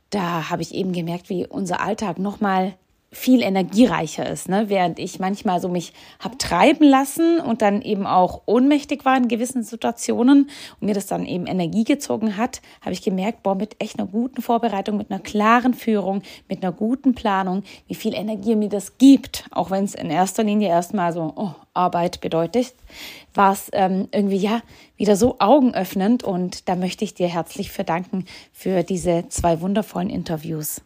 da 0.09 0.49
habe 0.49 0.63
ich 0.63 0.75
eben 0.75 0.91
gemerkt, 0.91 1.29
wie 1.29 1.47
unser 1.47 1.79
Alltag 1.79 2.19
nochmal 2.19 2.73
viel 3.13 3.41
energiereicher 3.41 4.27
ist, 4.29 4.47
ne? 4.47 4.69
während 4.69 4.97
ich 4.97 5.19
manchmal 5.19 5.59
so 5.59 5.67
mich 5.67 5.91
hab 6.19 6.39
treiben 6.39 6.85
lassen 6.85 7.41
und 7.41 7.61
dann 7.61 7.81
eben 7.81 8.07
auch 8.07 8.43
ohnmächtig 8.45 9.03
war 9.03 9.17
in 9.17 9.27
gewissen 9.27 9.63
Situationen 9.63 10.49
und 10.79 10.85
mir 10.87 10.93
das 10.93 11.07
dann 11.07 11.25
eben 11.25 11.45
Energie 11.45 11.83
gezogen 11.83 12.37
hat, 12.37 12.61
habe 12.79 12.93
ich 12.93 13.01
gemerkt, 13.01 13.43
boah, 13.43 13.55
mit 13.55 13.75
echt 13.79 13.99
einer 13.99 14.07
guten 14.07 14.41
Vorbereitung, 14.41 14.95
mit 14.95 15.11
einer 15.11 15.19
klaren 15.19 15.73
Führung, 15.73 16.21
mit 16.47 16.63
einer 16.63 16.71
guten 16.71 17.13
Planung, 17.13 17.63
wie 17.87 17.95
viel 17.95 18.13
Energie 18.13 18.55
mir 18.55 18.69
das 18.69 18.97
gibt, 18.97 19.45
auch 19.51 19.71
wenn 19.71 19.83
es 19.83 19.93
in 19.93 20.09
erster 20.09 20.43
Linie 20.43 20.69
erstmal 20.69 21.11
so 21.11 21.33
oh, 21.35 21.51
Arbeit 21.73 22.21
bedeutet, 22.21 22.73
war 23.33 23.51
es 23.51 23.69
ähm, 23.73 24.07
irgendwie 24.13 24.37
ja 24.37 24.61
wieder 24.95 25.17
so 25.17 25.35
augenöffnend 25.39 26.23
und 26.23 26.69
da 26.69 26.75
möchte 26.75 27.03
ich 27.03 27.13
dir 27.13 27.27
herzlich 27.27 27.71
verdanken 27.71 28.23
für 28.53 28.83
diese 28.83 29.27
zwei 29.27 29.59
wundervollen 29.59 30.09
Interviews. 30.09 30.81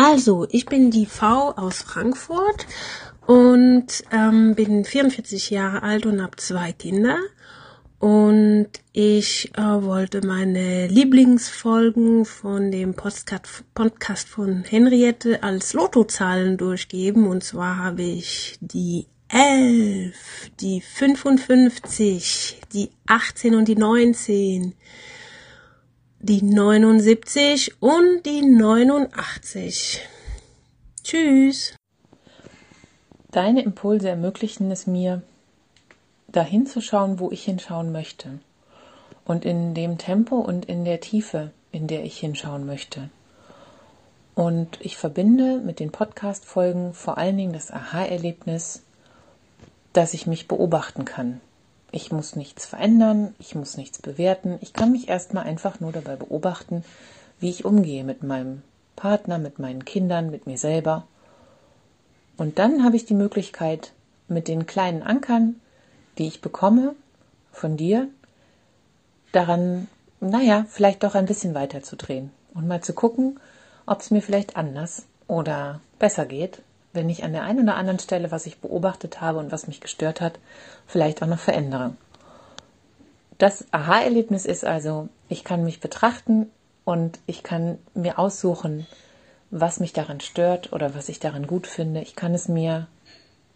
Also, 0.00 0.46
ich 0.52 0.64
bin 0.66 0.92
die 0.92 1.06
V 1.06 1.50
aus 1.56 1.82
Frankfurt 1.82 2.68
und 3.26 3.86
ähm, 4.12 4.54
bin 4.54 4.84
44 4.84 5.50
Jahre 5.50 5.82
alt 5.82 6.06
und 6.06 6.22
habe 6.22 6.36
zwei 6.36 6.70
Kinder. 6.70 7.18
Und 7.98 8.68
ich 8.92 9.50
äh, 9.56 9.60
wollte 9.60 10.24
meine 10.24 10.86
Lieblingsfolgen 10.86 12.26
von 12.26 12.70
dem 12.70 12.94
Podcast, 12.94 13.64
Podcast 13.74 14.28
von 14.28 14.62
Henriette 14.62 15.42
als 15.42 15.72
Lottozahlen 15.72 16.58
durchgeben. 16.58 17.26
Und 17.26 17.42
zwar 17.42 17.78
habe 17.78 18.02
ich 18.02 18.56
die 18.60 19.08
11, 19.30 20.14
die 20.60 20.80
55, 20.80 22.60
die 22.72 22.90
18 23.08 23.56
und 23.56 23.66
die 23.66 23.74
19, 23.74 24.74
die 26.20 26.42
79 26.42 27.80
und 27.80 28.26
die 28.26 28.42
89. 28.42 30.00
Tschüss. 31.04 31.76
Deine 33.30 33.62
Impulse 33.62 34.08
ermöglichen 34.08 34.72
es 34.72 34.88
mir, 34.88 35.22
dahin 36.26 36.66
zu 36.66 36.80
schauen, 36.80 37.20
wo 37.20 37.30
ich 37.30 37.44
hinschauen 37.44 37.92
möchte. 37.92 38.40
Und 39.24 39.44
in 39.44 39.74
dem 39.74 39.96
Tempo 39.96 40.36
und 40.36 40.64
in 40.64 40.84
der 40.84 41.00
Tiefe, 41.00 41.52
in 41.70 41.86
der 41.86 42.02
ich 42.02 42.18
hinschauen 42.18 42.66
möchte. 42.66 43.10
Und 44.34 44.78
ich 44.80 44.96
verbinde 44.96 45.58
mit 45.58 45.78
den 45.78 45.92
Podcast-Folgen 45.92 46.94
vor 46.94 47.18
allen 47.18 47.36
Dingen 47.36 47.52
das 47.52 47.70
Aha-Erlebnis, 47.70 48.82
dass 49.92 50.14
ich 50.14 50.26
mich 50.26 50.48
beobachten 50.48 51.04
kann, 51.04 51.40
ich 51.90 52.12
muss 52.12 52.36
nichts 52.36 52.66
verändern, 52.66 53.34
ich 53.38 53.54
muss 53.54 53.76
nichts 53.76 54.00
bewerten. 54.00 54.58
Ich 54.60 54.72
kann 54.72 54.92
mich 54.92 55.08
erstmal 55.08 55.44
einfach 55.44 55.80
nur 55.80 55.92
dabei 55.92 56.16
beobachten, 56.16 56.84
wie 57.40 57.50
ich 57.50 57.64
umgehe 57.64 58.04
mit 58.04 58.22
meinem 58.22 58.62
Partner, 58.96 59.38
mit 59.38 59.58
meinen 59.58 59.84
Kindern, 59.84 60.30
mit 60.30 60.46
mir 60.46 60.58
selber. 60.58 61.06
Und 62.36 62.58
dann 62.58 62.84
habe 62.84 62.96
ich 62.96 63.04
die 63.04 63.14
Möglichkeit, 63.14 63.92
mit 64.28 64.48
den 64.48 64.66
kleinen 64.66 65.02
Ankern, 65.02 65.60
die 66.18 66.26
ich 66.26 66.40
bekomme 66.40 66.94
von 67.52 67.76
dir, 67.76 68.08
daran, 69.32 69.88
naja, 70.20 70.66
vielleicht 70.68 71.02
doch 71.02 71.14
ein 71.14 71.26
bisschen 71.26 71.54
weiter 71.54 71.82
zu 71.82 71.96
drehen 71.96 72.30
und 72.54 72.68
mal 72.68 72.82
zu 72.82 72.92
gucken, 72.92 73.40
ob 73.86 74.00
es 74.00 74.10
mir 74.10 74.20
vielleicht 74.20 74.56
anders 74.56 75.06
oder 75.26 75.80
besser 75.98 76.26
geht 76.26 76.62
wenn 76.98 77.08
ich 77.08 77.22
an 77.22 77.32
der 77.32 77.44
einen 77.44 77.60
oder 77.60 77.76
anderen 77.76 78.00
Stelle, 78.00 78.32
was 78.32 78.44
ich 78.44 78.58
beobachtet 78.58 79.20
habe 79.20 79.38
und 79.38 79.52
was 79.52 79.68
mich 79.68 79.80
gestört 79.80 80.20
hat, 80.20 80.40
vielleicht 80.88 81.22
auch 81.22 81.28
noch 81.28 81.38
verändere. 81.38 81.92
Das 83.38 83.66
Aha-Erlebnis 83.70 84.44
ist 84.44 84.64
also, 84.64 85.08
ich 85.28 85.44
kann 85.44 85.62
mich 85.62 85.78
betrachten 85.78 86.50
und 86.84 87.20
ich 87.26 87.44
kann 87.44 87.78
mir 87.94 88.18
aussuchen, 88.18 88.84
was 89.52 89.78
mich 89.78 89.92
daran 89.92 90.18
stört 90.18 90.72
oder 90.72 90.96
was 90.96 91.08
ich 91.08 91.20
daran 91.20 91.46
gut 91.46 91.68
finde. 91.68 92.00
Ich 92.00 92.16
kann 92.16 92.34
es 92.34 92.48
mir 92.48 92.88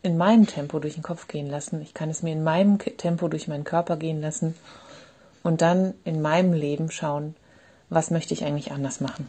in 0.03 0.17
meinem 0.17 0.47
Tempo 0.47 0.79
durch 0.79 0.95
den 0.95 1.03
Kopf 1.03 1.27
gehen 1.27 1.51
lassen. 1.51 1.83
Ich 1.83 1.95
kann 1.95 2.11
es 2.11 2.23
mir 2.23 2.33
in 2.33 2.45
meinem 2.45 2.79
Tempo 2.79 3.27
durch 3.27 3.49
meinen 3.49 3.65
Körper 3.65 3.97
gehen 3.97 4.21
lassen 4.21 4.55
und 5.43 5.63
dann 5.63 5.95
in 6.05 6.23
meinem 6.23 6.53
Leben 6.53 6.93
schauen, 6.93 7.35
was 7.91 8.13
möchte 8.13 8.35
ich 8.35 8.45
eigentlich 8.45 8.71
anders 8.71 9.01
machen. 9.01 9.27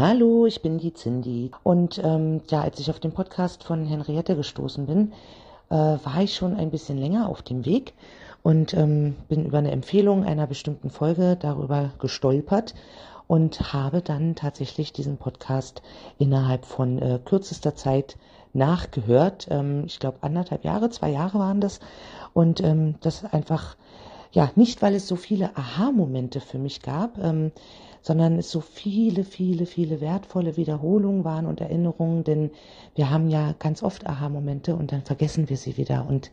Hallo, 0.00 0.46
ich 0.46 0.62
bin 0.62 0.78
die 0.78 0.94
Cindy. 0.94 1.50
Und 1.64 2.00
ähm, 2.04 2.40
ja, 2.50 2.60
als 2.60 2.78
ich 2.78 2.88
auf 2.88 3.00
den 3.00 3.10
Podcast 3.10 3.64
von 3.64 3.84
Henriette 3.84 4.36
gestoßen 4.36 4.86
bin, 4.86 5.12
äh, 5.70 5.74
war 5.74 6.22
ich 6.22 6.36
schon 6.36 6.54
ein 6.54 6.70
bisschen 6.70 6.98
länger 6.98 7.28
auf 7.28 7.42
dem 7.42 7.66
Weg 7.66 7.94
und 8.44 8.74
ähm, 8.74 9.16
bin 9.28 9.44
über 9.44 9.58
eine 9.58 9.72
Empfehlung 9.72 10.22
einer 10.22 10.46
bestimmten 10.46 10.90
Folge 10.90 11.36
darüber 11.36 11.90
gestolpert 11.98 12.76
und 13.26 13.72
habe 13.72 14.00
dann 14.00 14.36
tatsächlich 14.36 14.92
diesen 14.92 15.16
Podcast 15.16 15.82
innerhalb 16.16 16.64
von 16.64 17.02
äh, 17.02 17.18
kürzester 17.24 17.74
Zeit 17.74 18.18
nachgehört. 18.52 19.48
Ähm, 19.50 19.82
ich 19.86 19.98
glaube 19.98 20.18
anderthalb 20.20 20.64
Jahre, 20.64 20.90
zwei 20.90 21.10
Jahre 21.10 21.40
waren 21.40 21.60
das. 21.60 21.80
Und 22.34 22.62
ähm, 22.62 22.94
das 23.00 23.24
einfach, 23.24 23.76
ja, 24.32 24.50
nicht 24.56 24.82
weil 24.82 24.94
es 24.94 25.08
so 25.08 25.16
viele 25.16 25.56
Aha-Momente 25.56 26.40
für 26.40 26.58
mich 26.58 26.82
gab, 26.82 27.18
ähm, 27.18 27.52
sondern 28.02 28.38
es 28.38 28.50
so 28.50 28.60
viele, 28.60 29.24
viele, 29.24 29.66
viele 29.66 30.00
wertvolle 30.00 30.56
Wiederholungen 30.56 31.24
waren 31.24 31.46
und 31.46 31.60
Erinnerungen, 31.60 32.24
denn 32.24 32.50
wir 32.94 33.10
haben 33.10 33.28
ja 33.28 33.54
ganz 33.58 33.82
oft 33.82 34.06
Aha-Momente 34.06 34.76
und 34.76 34.92
dann 34.92 35.02
vergessen 35.02 35.48
wir 35.48 35.56
sie 35.56 35.76
wieder. 35.76 36.06
Und 36.08 36.30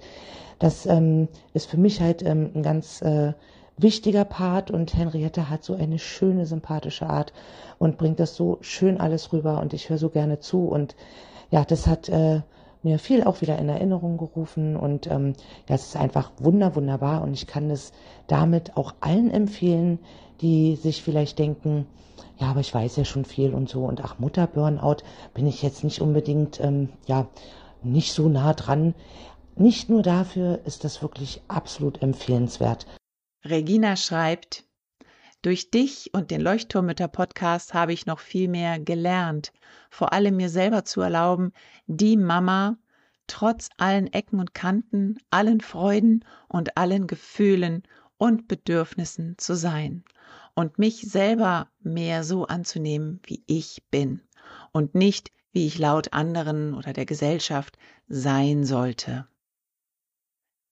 das 0.60 0.86
ähm, 0.86 1.28
ist 1.54 1.70
für 1.70 1.78
mich 1.78 2.02
halt 2.02 2.24
ähm, 2.24 2.52
ein 2.54 2.64
ganz 2.64 3.02
äh, 3.02 3.34
wichtiger 3.78 4.26
Part 4.26 4.72
und 4.72 4.96
Henriette 4.96 5.50
hat 5.50 5.64
so 5.64 5.76
eine 5.76 6.00
schöne, 6.00 6.46
sympathische 6.46 7.08
Art 7.08 7.34
und 7.78 7.98
bringt 7.98 8.20
das 8.20 8.36
so 8.36 8.58
schön 8.62 9.00
alles 9.00 9.34
rüber 9.34 9.60
und 9.60 9.74
ich 9.74 9.90
höre 9.90 9.98
so 9.98 10.10
gerne 10.10 10.40
zu 10.40 10.68
und 10.68 10.96
ja, 11.52 11.66
das 11.66 11.88
hat 11.88 12.10
äh, 12.10 12.42
mir 12.86 13.00
viel 13.00 13.24
auch 13.24 13.42
wieder 13.42 13.58
in 13.60 13.68
Erinnerung 13.68 14.18
gerufen 14.18 14.78
und 14.78 15.08
ähm, 15.08 15.34
ja, 15.68 15.76
ist 15.76 15.98
einfach 15.98 16.32
wunder, 16.38 16.76
wunderbar 16.76 17.24
und 17.24 17.34
ich 17.34 17.48
kann 17.48 17.70
es 17.70 17.92
damit 18.28 18.78
auch 18.78 18.94
allen 19.02 19.32
empfehlen, 19.32 20.00
die 20.40 20.76
sich 20.76 21.02
vielleicht 21.02 21.40
denken, 21.40 21.88
ja, 22.38 22.48
aber 22.48 22.60
ich 22.60 22.74
weiß 22.74 22.96
ja 22.98 23.04
schon 23.04 23.26
viel 23.26 23.54
und 23.54 23.70
so 23.70 23.86
und 23.86 24.04
ach, 24.04 24.20
Mutter 24.20 24.48
Burnout 24.48 24.98
bin 25.34 25.48
ich 25.48 25.64
jetzt 25.64 25.84
nicht 25.84 26.00
unbedingt, 26.00 26.62
ähm, 26.62 26.90
ja, 27.08 27.28
nicht 27.82 28.14
so 28.14 28.30
nah 28.30 28.54
dran. 28.54 28.94
Nicht 29.56 29.90
nur 29.90 30.02
dafür 30.02 30.60
ist 30.66 30.84
das 30.84 31.02
wirklich 31.02 31.42
absolut 31.48 32.02
empfehlenswert. 32.02 32.86
Regina 33.46 33.96
schreibt, 33.96 34.65
durch 35.46 35.70
dich 35.70 36.10
und 36.12 36.32
den 36.32 36.42
Leuchtturmütter 36.42 37.08
Podcast 37.08 37.76
habe 37.76 37.94
ich 37.94 38.08
noch 38.08 38.18
viel 38.18 38.48
mehr 38.48 38.80
gelernt, 38.80 39.54
vor 39.92 40.12
allem 40.12 40.38
mir 40.38 40.50
selber 40.50 40.86
zu 40.86 41.02
erlauben, 41.02 41.52
die 41.86 42.18
Mama 42.18 42.80
trotz 43.28 43.70
allen 43.78 44.12
Ecken 44.12 44.40
und 44.40 44.56
Kanten, 44.56 45.20
allen 45.30 45.62
Freuden 45.62 46.26
und 46.48 46.78
allen 46.78 47.06
Gefühlen 47.06 47.84
und 48.18 48.48
Bedürfnissen 48.48 49.38
zu 49.38 49.56
sein 49.56 50.04
und 50.56 50.80
mich 50.80 51.02
selber 51.02 51.70
mehr 51.80 52.24
so 52.24 52.48
anzunehmen, 52.48 53.20
wie 53.24 53.44
ich 53.46 53.84
bin 53.92 54.22
und 54.72 54.96
nicht, 54.96 55.32
wie 55.52 55.68
ich 55.68 55.78
laut 55.78 56.12
anderen 56.12 56.74
oder 56.74 56.92
der 56.92 57.06
Gesellschaft 57.06 57.78
sein 58.08 58.64
sollte. 58.64 59.28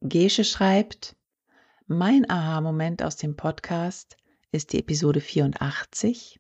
Gesche 0.02 0.44
schreibt, 0.44 1.16
mein 1.86 2.28
Aha-Moment 2.28 3.04
aus 3.04 3.18
dem 3.18 3.36
Podcast 3.36 4.18
ist 4.54 4.72
die 4.72 4.80
Episode 4.80 5.20
84. 5.20 6.40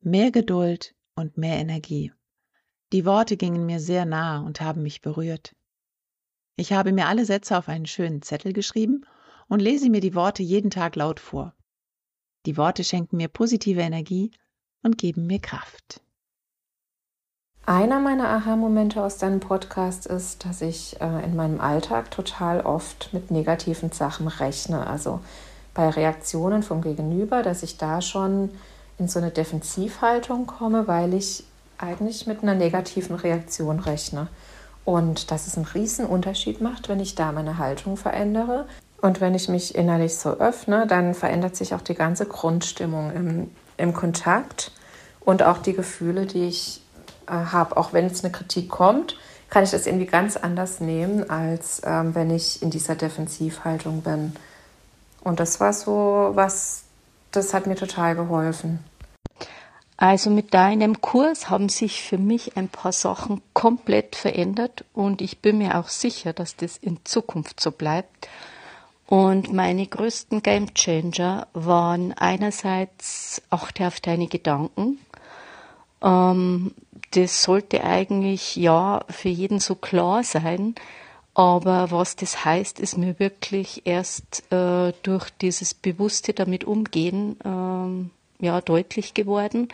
Mehr 0.00 0.30
Geduld 0.30 0.94
und 1.16 1.36
mehr 1.36 1.58
Energie. 1.58 2.12
Die 2.92 3.04
Worte 3.04 3.36
gingen 3.36 3.66
mir 3.66 3.80
sehr 3.80 4.04
nah 4.04 4.38
und 4.38 4.60
haben 4.60 4.84
mich 4.84 5.00
berührt. 5.00 5.56
Ich 6.54 6.72
habe 6.72 6.92
mir 6.92 7.08
alle 7.08 7.24
Sätze 7.24 7.58
auf 7.58 7.68
einen 7.68 7.86
schönen 7.86 8.22
Zettel 8.22 8.52
geschrieben 8.52 9.04
und 9.48 9.60
lese 9.60 9.90
mir 9.90 10.00
die 10.00 10.14
Worte 10.14 10.44
jeden 10.44 10.70
Tag 10.70 10.94
laut 10.94 11.18
vor. 11.18 11.56
Die 12.46 12.56
Worte 12.56 12.84
schenken 12.84 13.16
mir 13.16 13.26
positive 13.26 13.80
Energie 13.80 14.30
und 14.84 14.96
geben 14.96 15.26
mir 15.26 15.40
Kraft. 15.40 16.02
Einer 17.66 17.98
meiner 17.98 18.28
Aha-Momente 18.28 19.02
aus 19.02 19.18
deinem 19.18 19.40
Podcast 19.40 20.06
ist, 20.06 20.44
dass 20.44 20.60
ich 20.60 21.00
äh, 21.00 21.24
in 21.24 21.34
meinem 21.34 21.60
Alltag 21.60 22.12
total 22.12 22.60
oft 22.60 23.12
mit 23.12 23.32
negativen 23.32 23.90
Sachen 23.90 24.28
rechne. 24.28 24.86
Also 24.86 25.20
bei 25.74 25.88
Reaktionen 25.90 26.62
vom 26.62 26.80
Gegenüber, 26.80 27.42
dass 27.42 27.62
ich 27.62 27.76
da 27.76 28.00
schon 28.00 28.50
in 28.98 29.08
so 29.08 29.18
eine 29.18 29.30
Defensivhaltung 29.30 30.46
komme, 30.46 30.86
weil 30.86 31.14
ich 31.14 31.44
eigentlich 31.78 32.26
mit 32.26 32.42
einer 32.42 32.54
negativen 32.54 33.16
Reaktion 33.16 33.80
rechne. 33.80 34.28
Und 34.84 35.30
dass 35.30 35.46
es 35.46 35.56
einen 35.56 35.66
riesen 35.66 36.06
Unterschied 36.06 36.60
macht, 36.60 36.88
wenn 36.88 37.00
ich 37.00 37.14
da 37.14 37.32
meine 37.32 37.58
Haltung 37.58 37.96
verändere. 37.96 38.66
Und 39.00 39.20
wenn 39.20 39.34
ich 39.34 39.48
mich 39.48 39.74
innerlich 39.74 40.16
so 40.16 40.30
öffne, 40.30 40.86
dann 40.86 41.14
verändert 41.14 41.56
sich 41.56 41.74
auch 41.74 41.80
die 41.80 41.94
ganze 41.94 42.26
Grundstimmung 42.26 43.12
im, 43.12 43.50
im 43.76 43.92
Kontakt 43.94 44.72
und 45.20 45.42
auch 45.42 45.58
die 45.58 45.72
Gefühle, 45.72 46.26
die 46.26 46.44
ich 46.44 46.82
äh, 47.26 47.32
habe. 47.32 47.76
Auch 47.76 47.92
wenn 47.92 48.06
jetzt 48.06 48.24
eine 48.24 48.32
Kritik 48.32 48.68
kommt, 48.68 49.16
kann 49.50 49.64
ich 49.64 49.70
das 49.70 49.86
irgendwie 49.86 50.06
ganz 50.06 50.36
anders 50.36 50.80
nehmen, 50.80 51.28
als 51.30 51.80
ähm, 51.84 52.14
wenn 52.14 52.30
ich 52.30 52.62
in 52.62 52.70
dieser 52.70 52.94
Defensivhaltung 52.94 54.02
bin. 54.02 54.34
Und 55.24 55.40
das 55.40 55.58
war 55.58 55.72
so 55.72 56.30
was, 56.34 56.84
das 57.32 57.54
hat 57.54 57.66
mir 57.66 57.76
total 57.76 58.14
geholfen. 58.14 58.84
Also 59.96 60.28
mit 60.28 60.54
deinem 60.54 61.00
Kurs 61.00 61.48
haben 61.50 61.68
sich 61.68 62.02
für 62.02 62.18
mich 62.18 62.56
ein 62.56 62.68
paar 62.68 62.92
Sachen 62.92 63.40
komplett 63.52 64.16
verändert 64.16 64.84
und 64.92 65.22
ich 65.22 65.38
bin 65.38 65.58
mir 65.58 65.78
auch 65.78 65.88
sicher, 65.88 66.32
dass 66.32 66.56
das 66.56 66.76
in 66.76 66.98
Zukunft 67.04 67.60
so 67.60 67.70
bleibt. 67.70 68.28
Und 69.06 69.52
meine 69.52 69.86
größten 69.86 70.42
Gamechanger 70.42 71.46
waren 71.52 72.12
einerseits 72.14 73.42
achte 73.50 73.86
auf 73.86 74.00
deine 74.00 74.26
Gedanken. 74.26 74.98
Ähm, 76.02 76.74
das 77.12 77.42
sollte 77.42 77.84
eigentlich 77.84 78.56
ja 78.56 79.04
für 79.08 79.28
jeden 79.28 79.60
so 79.60 79.74
klar 79.74 80.24
sein. 80.24 80.74
Aber 81.34 81.90
was 81.90 82.14
das 82.14 82.44
heißt, 82.44 82.78
ist 82.78 82.96
mir 82.96 83.18
wirklich 83.18 83.82
erst 83.86 84.44
äh, 84.52 84.92
durch 85.02 85.30
dieses 85.30 85.74
bewusste 85.74 86.32
damit 86.32 86.64
umgehen 86.64 87.36
ähm, 87.44 88.10
ja 88.38 88.60
deutlich 88.60 89.14
geworden, 89.14 89.68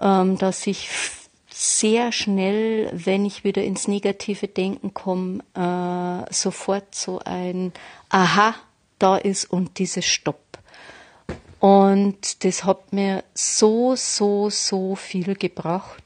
ähm, 0.00 0.38
dass 0.38 0.66
ich 0.68 0.88
sehr 1.50 2.12
schnell, 2.12 2.90
wenn 2.92 3.24
ich 3.24 3.42
wieder 3.42 3.64
ins 3.64 3.88
negative 3.88 4.46
Denken 4.48 4.94
komme, 4.94 5.40
äh, 5.54 6.32
sofort 6.32 6.94
so 6.94 7.20
ein 7.24 7.72
Aha 8.08 8.54
da 8.98 9.16
ist 9.16 9.50
und 9.50 9.78
dieses 9.78 10.04
Stopp. 10.04 10.40
Und 11.58 12.44
das 12.44 12.64
hat 12.64 12.92
mir 12.92 13.24
so, 13.34 13.96
so, 13.96 14.50
so 14.50 14.94
viel 14.94 15.34
gebracht. 15.34 16.02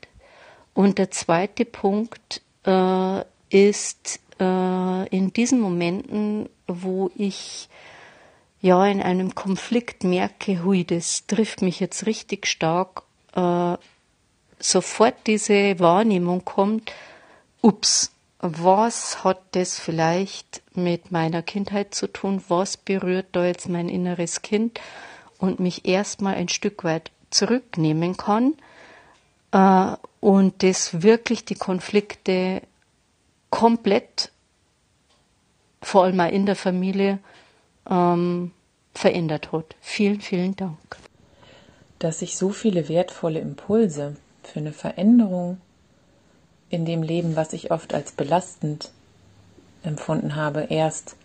Und 0.73 0.99
der 0.99 1.11
zweite 1.11 1.65
Punkt 1.65 2.43
äh, 2.65 3.25
ist 3.51 4.21
äh, 4.41 5.09
in 5.09 5.33
diesen 5.33 5.61
Momenten, 5.61 6.49
wo 6.67 7.11
ich 7.17 7.69
ja 8.61 8.87
in 8.87 9.03
einem 9.03 9.35
Konflikt 9.35 10.05
merke, 10.05 10.65
hui, 10.65 10.85
das 10.85 11.27
trifft 11.27 11.63
mich 11.63 11.81
jetzt 11.81 12.07
richtig 12.07 12.47
stark, 12.47 13.03
äh, 13.35 13.77
sofort 14.59 15.15
diese 15.27 15.79
Wahrnehmung 15.79 16.45
kommt, 16.45 16.93
ups, 17.63 18.13
was 18.41 19.25
hat 19.25 19.41
das 19.53 19.79
vielleicht 19.79 20.63
mit 20.75 21.11
meiner 21.11 21.43
Kindheit 21.43 21.95
zu 21.95 22.07
tun? 22.07 22.43
Was 22.49 22.77
berührt 22.77 23.27
da 23.33 23.45
jetzt 23.45 23.69
mein 23.69 23.89
inneres 23.89 24.43
Kind? 24.43 24.81
Und 25.39 25.59
mich 25.59 25.87
erstmal 25.87 26.35
ein 26.35 26.49
Stück 26.49 26.85
weit 26.85 27.11
zurücknehmen 27.31 28.17
kann 28.17 28.55
äh, 29.53 29.97
und 30.21 30.63
das 30.63 31.03
wirklich 31.03 31.45
die 31.45 31.55
Konflikte 31.55 32.63
komplett, 33.51 34.31
vor 35.83 36.05
allem 36.05 36.21
in 36.21 36.47
der 36.47 36.57
Familie, 36.57 37.19
ähm, 37.89 38.53
verändert 38.95 39.53
hat. 39.53 39.77
Vielen, 39.81 40.21
vielen 40.21 40.57
Dank. 40.57 40.97
Dass 41.99 42.23
ich 42.23 42.37
so 42.37 42.51
viele 42.51 42.89
wertvolle 42.89 43.41
Impulse 43.41 44.17
für 44.43 44.61
eine 44.61 44.73
Veränderung 44.73 45.61
in 46.71 46.85
dem 46.85 47.03
Leben, 47.03 47.37
was 47.37 47.53
ich 47.53 47.71
oft 47.71 47.95
als 47.95 48.13
belastend 48.13 48.91
empfunden 49.83 50.37
habe, 50.37 50.67
erst 50.69 51.17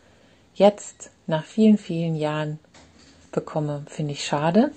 jetzt 0.56 1.10
nach 1.28 1.44
vielen, 1.44 1.78
vielen 1.78 2.16
Jahren 2.16 2.60
bekomme, 3.32 3.84
finde 3.88 4.14
ich 4.14 4.26
schade. 4.26 4.72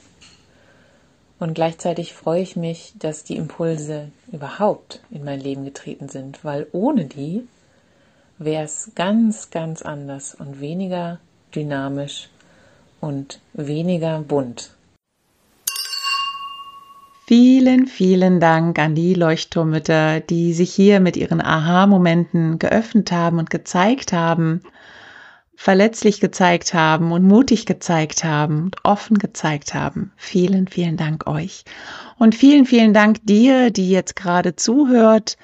Und 1.38 1.55
gleichzeitig 1.55 2.14
freue 2.14 2.42
ich 2.42 2.57
mich, 2.57 2.94
dass 2.99 3.25
die 3.25 3.37
Impulse 3.37 4.11
überhaupt 4.33 5.01
in 5.11 5.25
mein 5.25 5.40
Leben 5.40 5.64
getreten 5.64 6.09
sind, 6.09 6.44
weil 6.44 6.66
ohne 6.72 7.05
die 7.05 7.46
wäre 8.38 8.64
es 8.64 8.92
ganz, 8.94 9.51
ganz 9.51 9.83
anders 9.83 10.35
und 10.35 10.61
weniger 10.61 11.18
dynamisch 11.55 12.29
und 13.01 13.40
weniger 13.53 14.20
bunt. 14.20 14.70
Vielen, 17.27 17.88
vielen 17.88 18.38
Dank 18.38 18.79
an 18.79 18.94
die 18.94 19.14
Leuchtturmütter, 19.14 20.20
die 20.20 20.53
sich 20.53 20.72
hier 20.72 21.01
mit 21.01 21.16
ihren 21.16 21.40
Aha-Momenten 21.40 22.61
geöffnet 22.61 23.11
haben 23.11 23.38
und 23.40 23.51
gezeigt 23.51 24.12
haben, 24.12 24.62
verletzlich 25.57 26.21
gezeigt 26.21 26.75
haben 26.75 27.12
und 27.12 27.25
mutig 27.25 27.66
gezeigt 27.66 28.25
haben 28.25 28.64
und 28.64 28.85
offen 28.85 29.19
gezeigt 29.19 29.75
haben. 29.75 30.12
Vielen, 30.16 30.69
vielen 30.69 30.97
Dank 30.97 31.27
euch. 31.27 31.64
Und 32.19 32.35
vielen, 32.35 32.66
vielen 32.66 32.92
Dank 32.92 33.19
dir, 33.25 33.71
die 33.71 33.90
jetzt 33.90 34.14
gerade 34.16 34.55
zuhört 34.55 35.37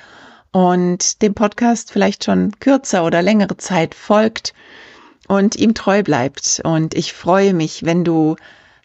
und 0.53 1.23
dem 1.23 1.35
Podcast 1.35 1.91
vielleicht 1.91 2.25
schon 2.25 2.53
kürzer 2.61 3.05
oder 3.05 3.23
längere 3.23 3.57
Zeit 3.57 3.95
folgt 3.95 4.53
und 5.29 5.57
ihm 5.57 5.75
treu 5.75 6.03
bleibt. 6.03 6.61
Und 6.63 6.95
ich 6.95 7.15
freue 7.15 7.55
mich, 7.55 7.85
wenn 7.85 8.05
du 8.05 8.37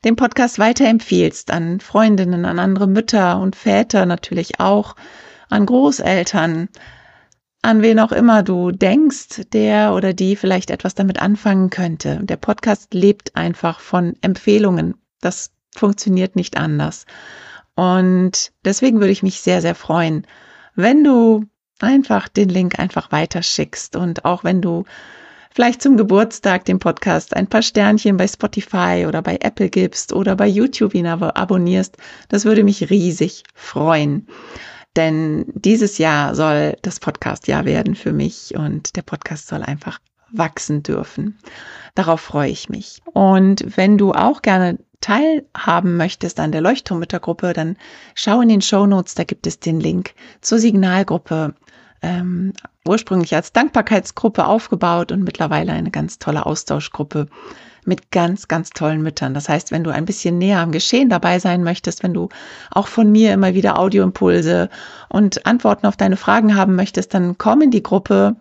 den 0.06 0.16
Podcast 0.16 0.60
weiterempfiehlst 0.60 1.52
an 1.52 1.82
Freundinnen, 1.82 2.46
an 2.46 2.60
andere 2.60 2.88
Mütter 2.88 3.40
und 3.40 3.56
Väter 3.56 4.06
natürlich 4.06 4.60
auch, 4.62 4.96
an 5.50 5.66
Großeltern, 5.66 6.70
an 7.62 7.82
wen 7.82 8.00
auch 8.00 8.12
immer 8.12 8.44
du 8.44 8.72
denkst, 8.72 9.42
der 9.52 9.94
oder 9.94 10.14
die 10.14 10.36
vielleicht 10.36 10.70
etwas 10.70 10.96
damit 10.96 11.22
anfangen 11.22 11.70
könnte. 11.70 12.20
Der 12.24 12.38
Podcast 12.38 12.94
lebt 12.94 13.36
einfach 13.36 13.80
von 13.80 14.16
Empfehlungen. 14.22 14.96
Das 15.22 15.52
funktioniert 15.76 16.36
nicht 16.36 16.58
anders. 16.58 17.06
Und 17.76 18.52
deswegen 18.66 19.00
würde 19.00 19.12
ich 19.12 19.24
mich 19.24 19.42
sehr, 19.42 19.62
sehr 19.62 19.76
freuen, 19.76 20.26
wenn 20.76 21.04
du 21.04 21.46
einfach 21.80 22.28
den 22.28 22.50
Link 22.50 22.80
einfach 22.80 23.12
weiterschickst 23.12 23.96
und 23.96 24.26
auch 24.26 24.44
wenn 24.44 24.62
du 24.62 24.86
vielleicht 25.52 25.82
zum 25.82 25.98
Geburtstag 25.98 26.66
den 26.66 26.80
Podcast 26.80 27.36
ein 27.36 27.48
paar 27.48 27.62
Sternchen 27.62 28.18
bei 28.18 28.28
Spotify 28.28 29.06
oder 29.08 29.22
bei 29.22 29.38
Apple 29.42 29.70
gibst 29.70 30.14
oder 30.14 30.36
bei 30.36 30.48
YouTube 30.48 30.94
ihn 30.96 31.08
abonnierst. 31.08 31.98
Das 32.30 32.46
würde 32.46 32.64
mich 32.64 32.90
riesig 32.90 33.44
freuen. 33.54 34.28
Denn 34.96 35.46
dieses 35.54 35.98
Jahr 35.98 36.34
soll 36.34 36.76
das 36.82 37.00
Podcast-Jahr 37.00 37.66
werden 37.66 37.96
für 37.96 38.14
mich 38.14 38.56
und 38.56 38.96
der 38.96 39.04
Podcast 39.04 39.48
soll 39.48 39.62
einfach 39.62 40.00
wachsen 40.32 40.84
dürfen. 40.84 41.38
Darauf 41.96 42.22
freue 42.22 42.50
ich 42.50 42.70
mich. 42.70 43.02
Und 43.14 43.78
wenn 43.78 43.98
du 43.98 44.14
auch 44.14 44.42
gerne 44.42 44.80
teilhaben 45.02 45.98
möchtest 45.98 46.40
an 46.40 46.52
der 46.52 46.62
Leuchtturmüttergruppe, 46.62 47.54
dann 47.54 47.78
schau 48.16 48.42
in 48.42 48.50
den 48.50 48.62
Show 48.62 48.88
Notes, 48.88 49.16
da 49.16 49.24
gibt 49.24 49.46
es 49.48 49.60
den 49.60 49.80
Link 49.80 50.14
zur 50.42 50.60
Signalgruppe 50.60 51.54
ähm, 52.02 52.54
ursprünglich 52.86 53.36
als 53.36 53.54
Dankbarkeitsgruppe 53.54 54.46
aufgebaut 54.46 55.12
und 55.12 55.24
mittlerweile 55.24 55.72
eine 55.74 55.92
ganz 55.92 56.20
tolle 56.20 56.46
Austauschgruppe 56.46 57.28
mit 57.88 58.12
ganz, 58.12 58.48
ganz 58.48 58.70
tollen 58.72 59.02
Müttern. 59.02 59.34
Das 59.34 59.50
heißt, 59.50 59.72
wenn 59.72 59.84
du 59.84 59.92
ein 59.92 60.06
bisschen 60.06 60.38
näher 60.38 60.60
am 60.60 60.72
Geschehen 60.72 61.10
dabei 61.10 61.40
sein 61.40 61.64
möchtest, 61.64 62.04
wenn 62.04 62.14
du 62.14 62.30
auch 62.72 62.88
von 62.88 63.12
mir 63.12 63.34
immer 63.34 63.54
wieder 63.54 63.80
Audioimpulse 63.80 64.70
und 65.10 65.46
Antworten 65.46 65.88
auf 65.88 65.98
deine 65.98 66.18
Fragen 66.18 66.56
haben 66.56 66.76
möchtest, 66.76 67.14
dann 67.14 67.38
komm 67.38 67.62
in 67.62 67.72
die 67.72 67.84
Gruppe 67.84 68.36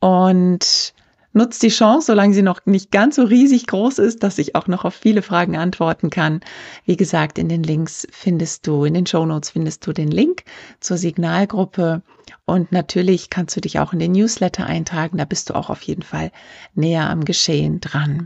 und 0.00 0.94
nutz 1.32 1.58
die 1.58 1.68
Chance, 1.68 2.06
solange 2.06 2.34
sie 2.34 2.42
noch 2.42 2.60
nicht 2.64 2.90
ganz 2.90 3.16
so 3.16 3.24
riesig 3.24 3.66
groß 3.66 3.98
ist, 3.98 4.22
dass 4.22 4.38
ich 4.38 4.54
auch 4.54 4.66
noch 4.68 4.84
auf 4.84 4.94
viele 4.94 5.22
Fragen 5.22 5.56
antworten 5.56 6.10
kann. 6.10 6.40
Wie 6.84 6.96
gesagt, 6.96 7.38
in 7.38 7.48
den 7.48 7.62
Links 7.62 8.06
findest 8.10 8.66
du, 8.66 8.84
in 8.84 8.94
den 8.94 9.06
Show 9.06 9.24
Notes 9.26 9.50
findest 9.50 9.86
du 9.86 9.92
den 9.92 10.10
Link 10.10 10.44
zur 10.80 10.98
Signalgruppe 10.98 12.02
und 12.44 12.72
natürlich 12.72 13.30
kannst 13.30 13.56
du 13.56 13.60
dich 13.60 13.78
auch 13.78 13.92
in 13.92 13.98
den 13.98 14.12
Newsletter 14.12 14.66
eintragen. 14.66 15.18
Da 15.18 15.24
bist 15.24 15.50
du 15.50 15.54
auch 15.54 15.70
auf 15.70 15.82
jeden 15.82 16.02
Fall 16.02 16.30
näher 16.74 17.08
am 17.08 17.24
Geschehen 17.24 17.80
dran. 17.80 18.24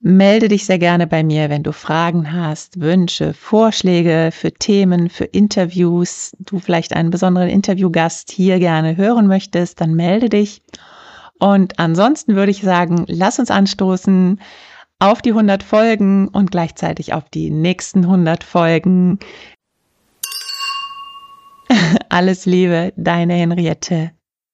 Melde 0.00 0.46
dich 0.46 0.64
sehr 0.64 0.78
gerne 0.78 1.08
bei 1.08 1.24
mir, 1.24 1.50
wenn 1.50 1.64
du 1.64 1.72
Fragen 1.72 2.32
hast, 2.32 2.80
Wünsche, 2.80 3.34
Vorschläge 3.34 4.30
für 4.32 4.52
Themen, 4.52 5.10
für 5.10 5.24
Interviews, 5.24 6.36
du 6.38 6.60
vielleicht 6.60 6.92
einen 6.92 7.10
besonderen 7.10 7.48
Interviewgast 7.48 8.30
hier 8.30 8.60
gerne 8.60 8.96
hören 8.96 9.26
möchtest, 9.26 9.80
dann 9.80 9.94
melde 9.94 10.28
dich. 10.28 10.62
Und 11.40 11.80
ansonsten 11.80 12.36
würde 12.36 12.52
ich 12.52 12.62
sagen, 12.62 13.06
lass 13.08 13.40
uns 13.40 13.50
anstoßen 13.50 14.40
auf 15.00 15.20
die 15.20 15.30
100 15.30 15.64
Folgen 15.64 16.28
und 16.28 16.52
gleichzeitig 16.52 17.12
auf 17.12 17.28
die 17.28 17.50
nächsten 17.50 18.04
100 18.04 18.44
Folgen. 18.44 19.18
Alles 22.08 22.46
Liebe, 22.46 22.92
deine 22.96 23.34
Henriette. 23.34 24.12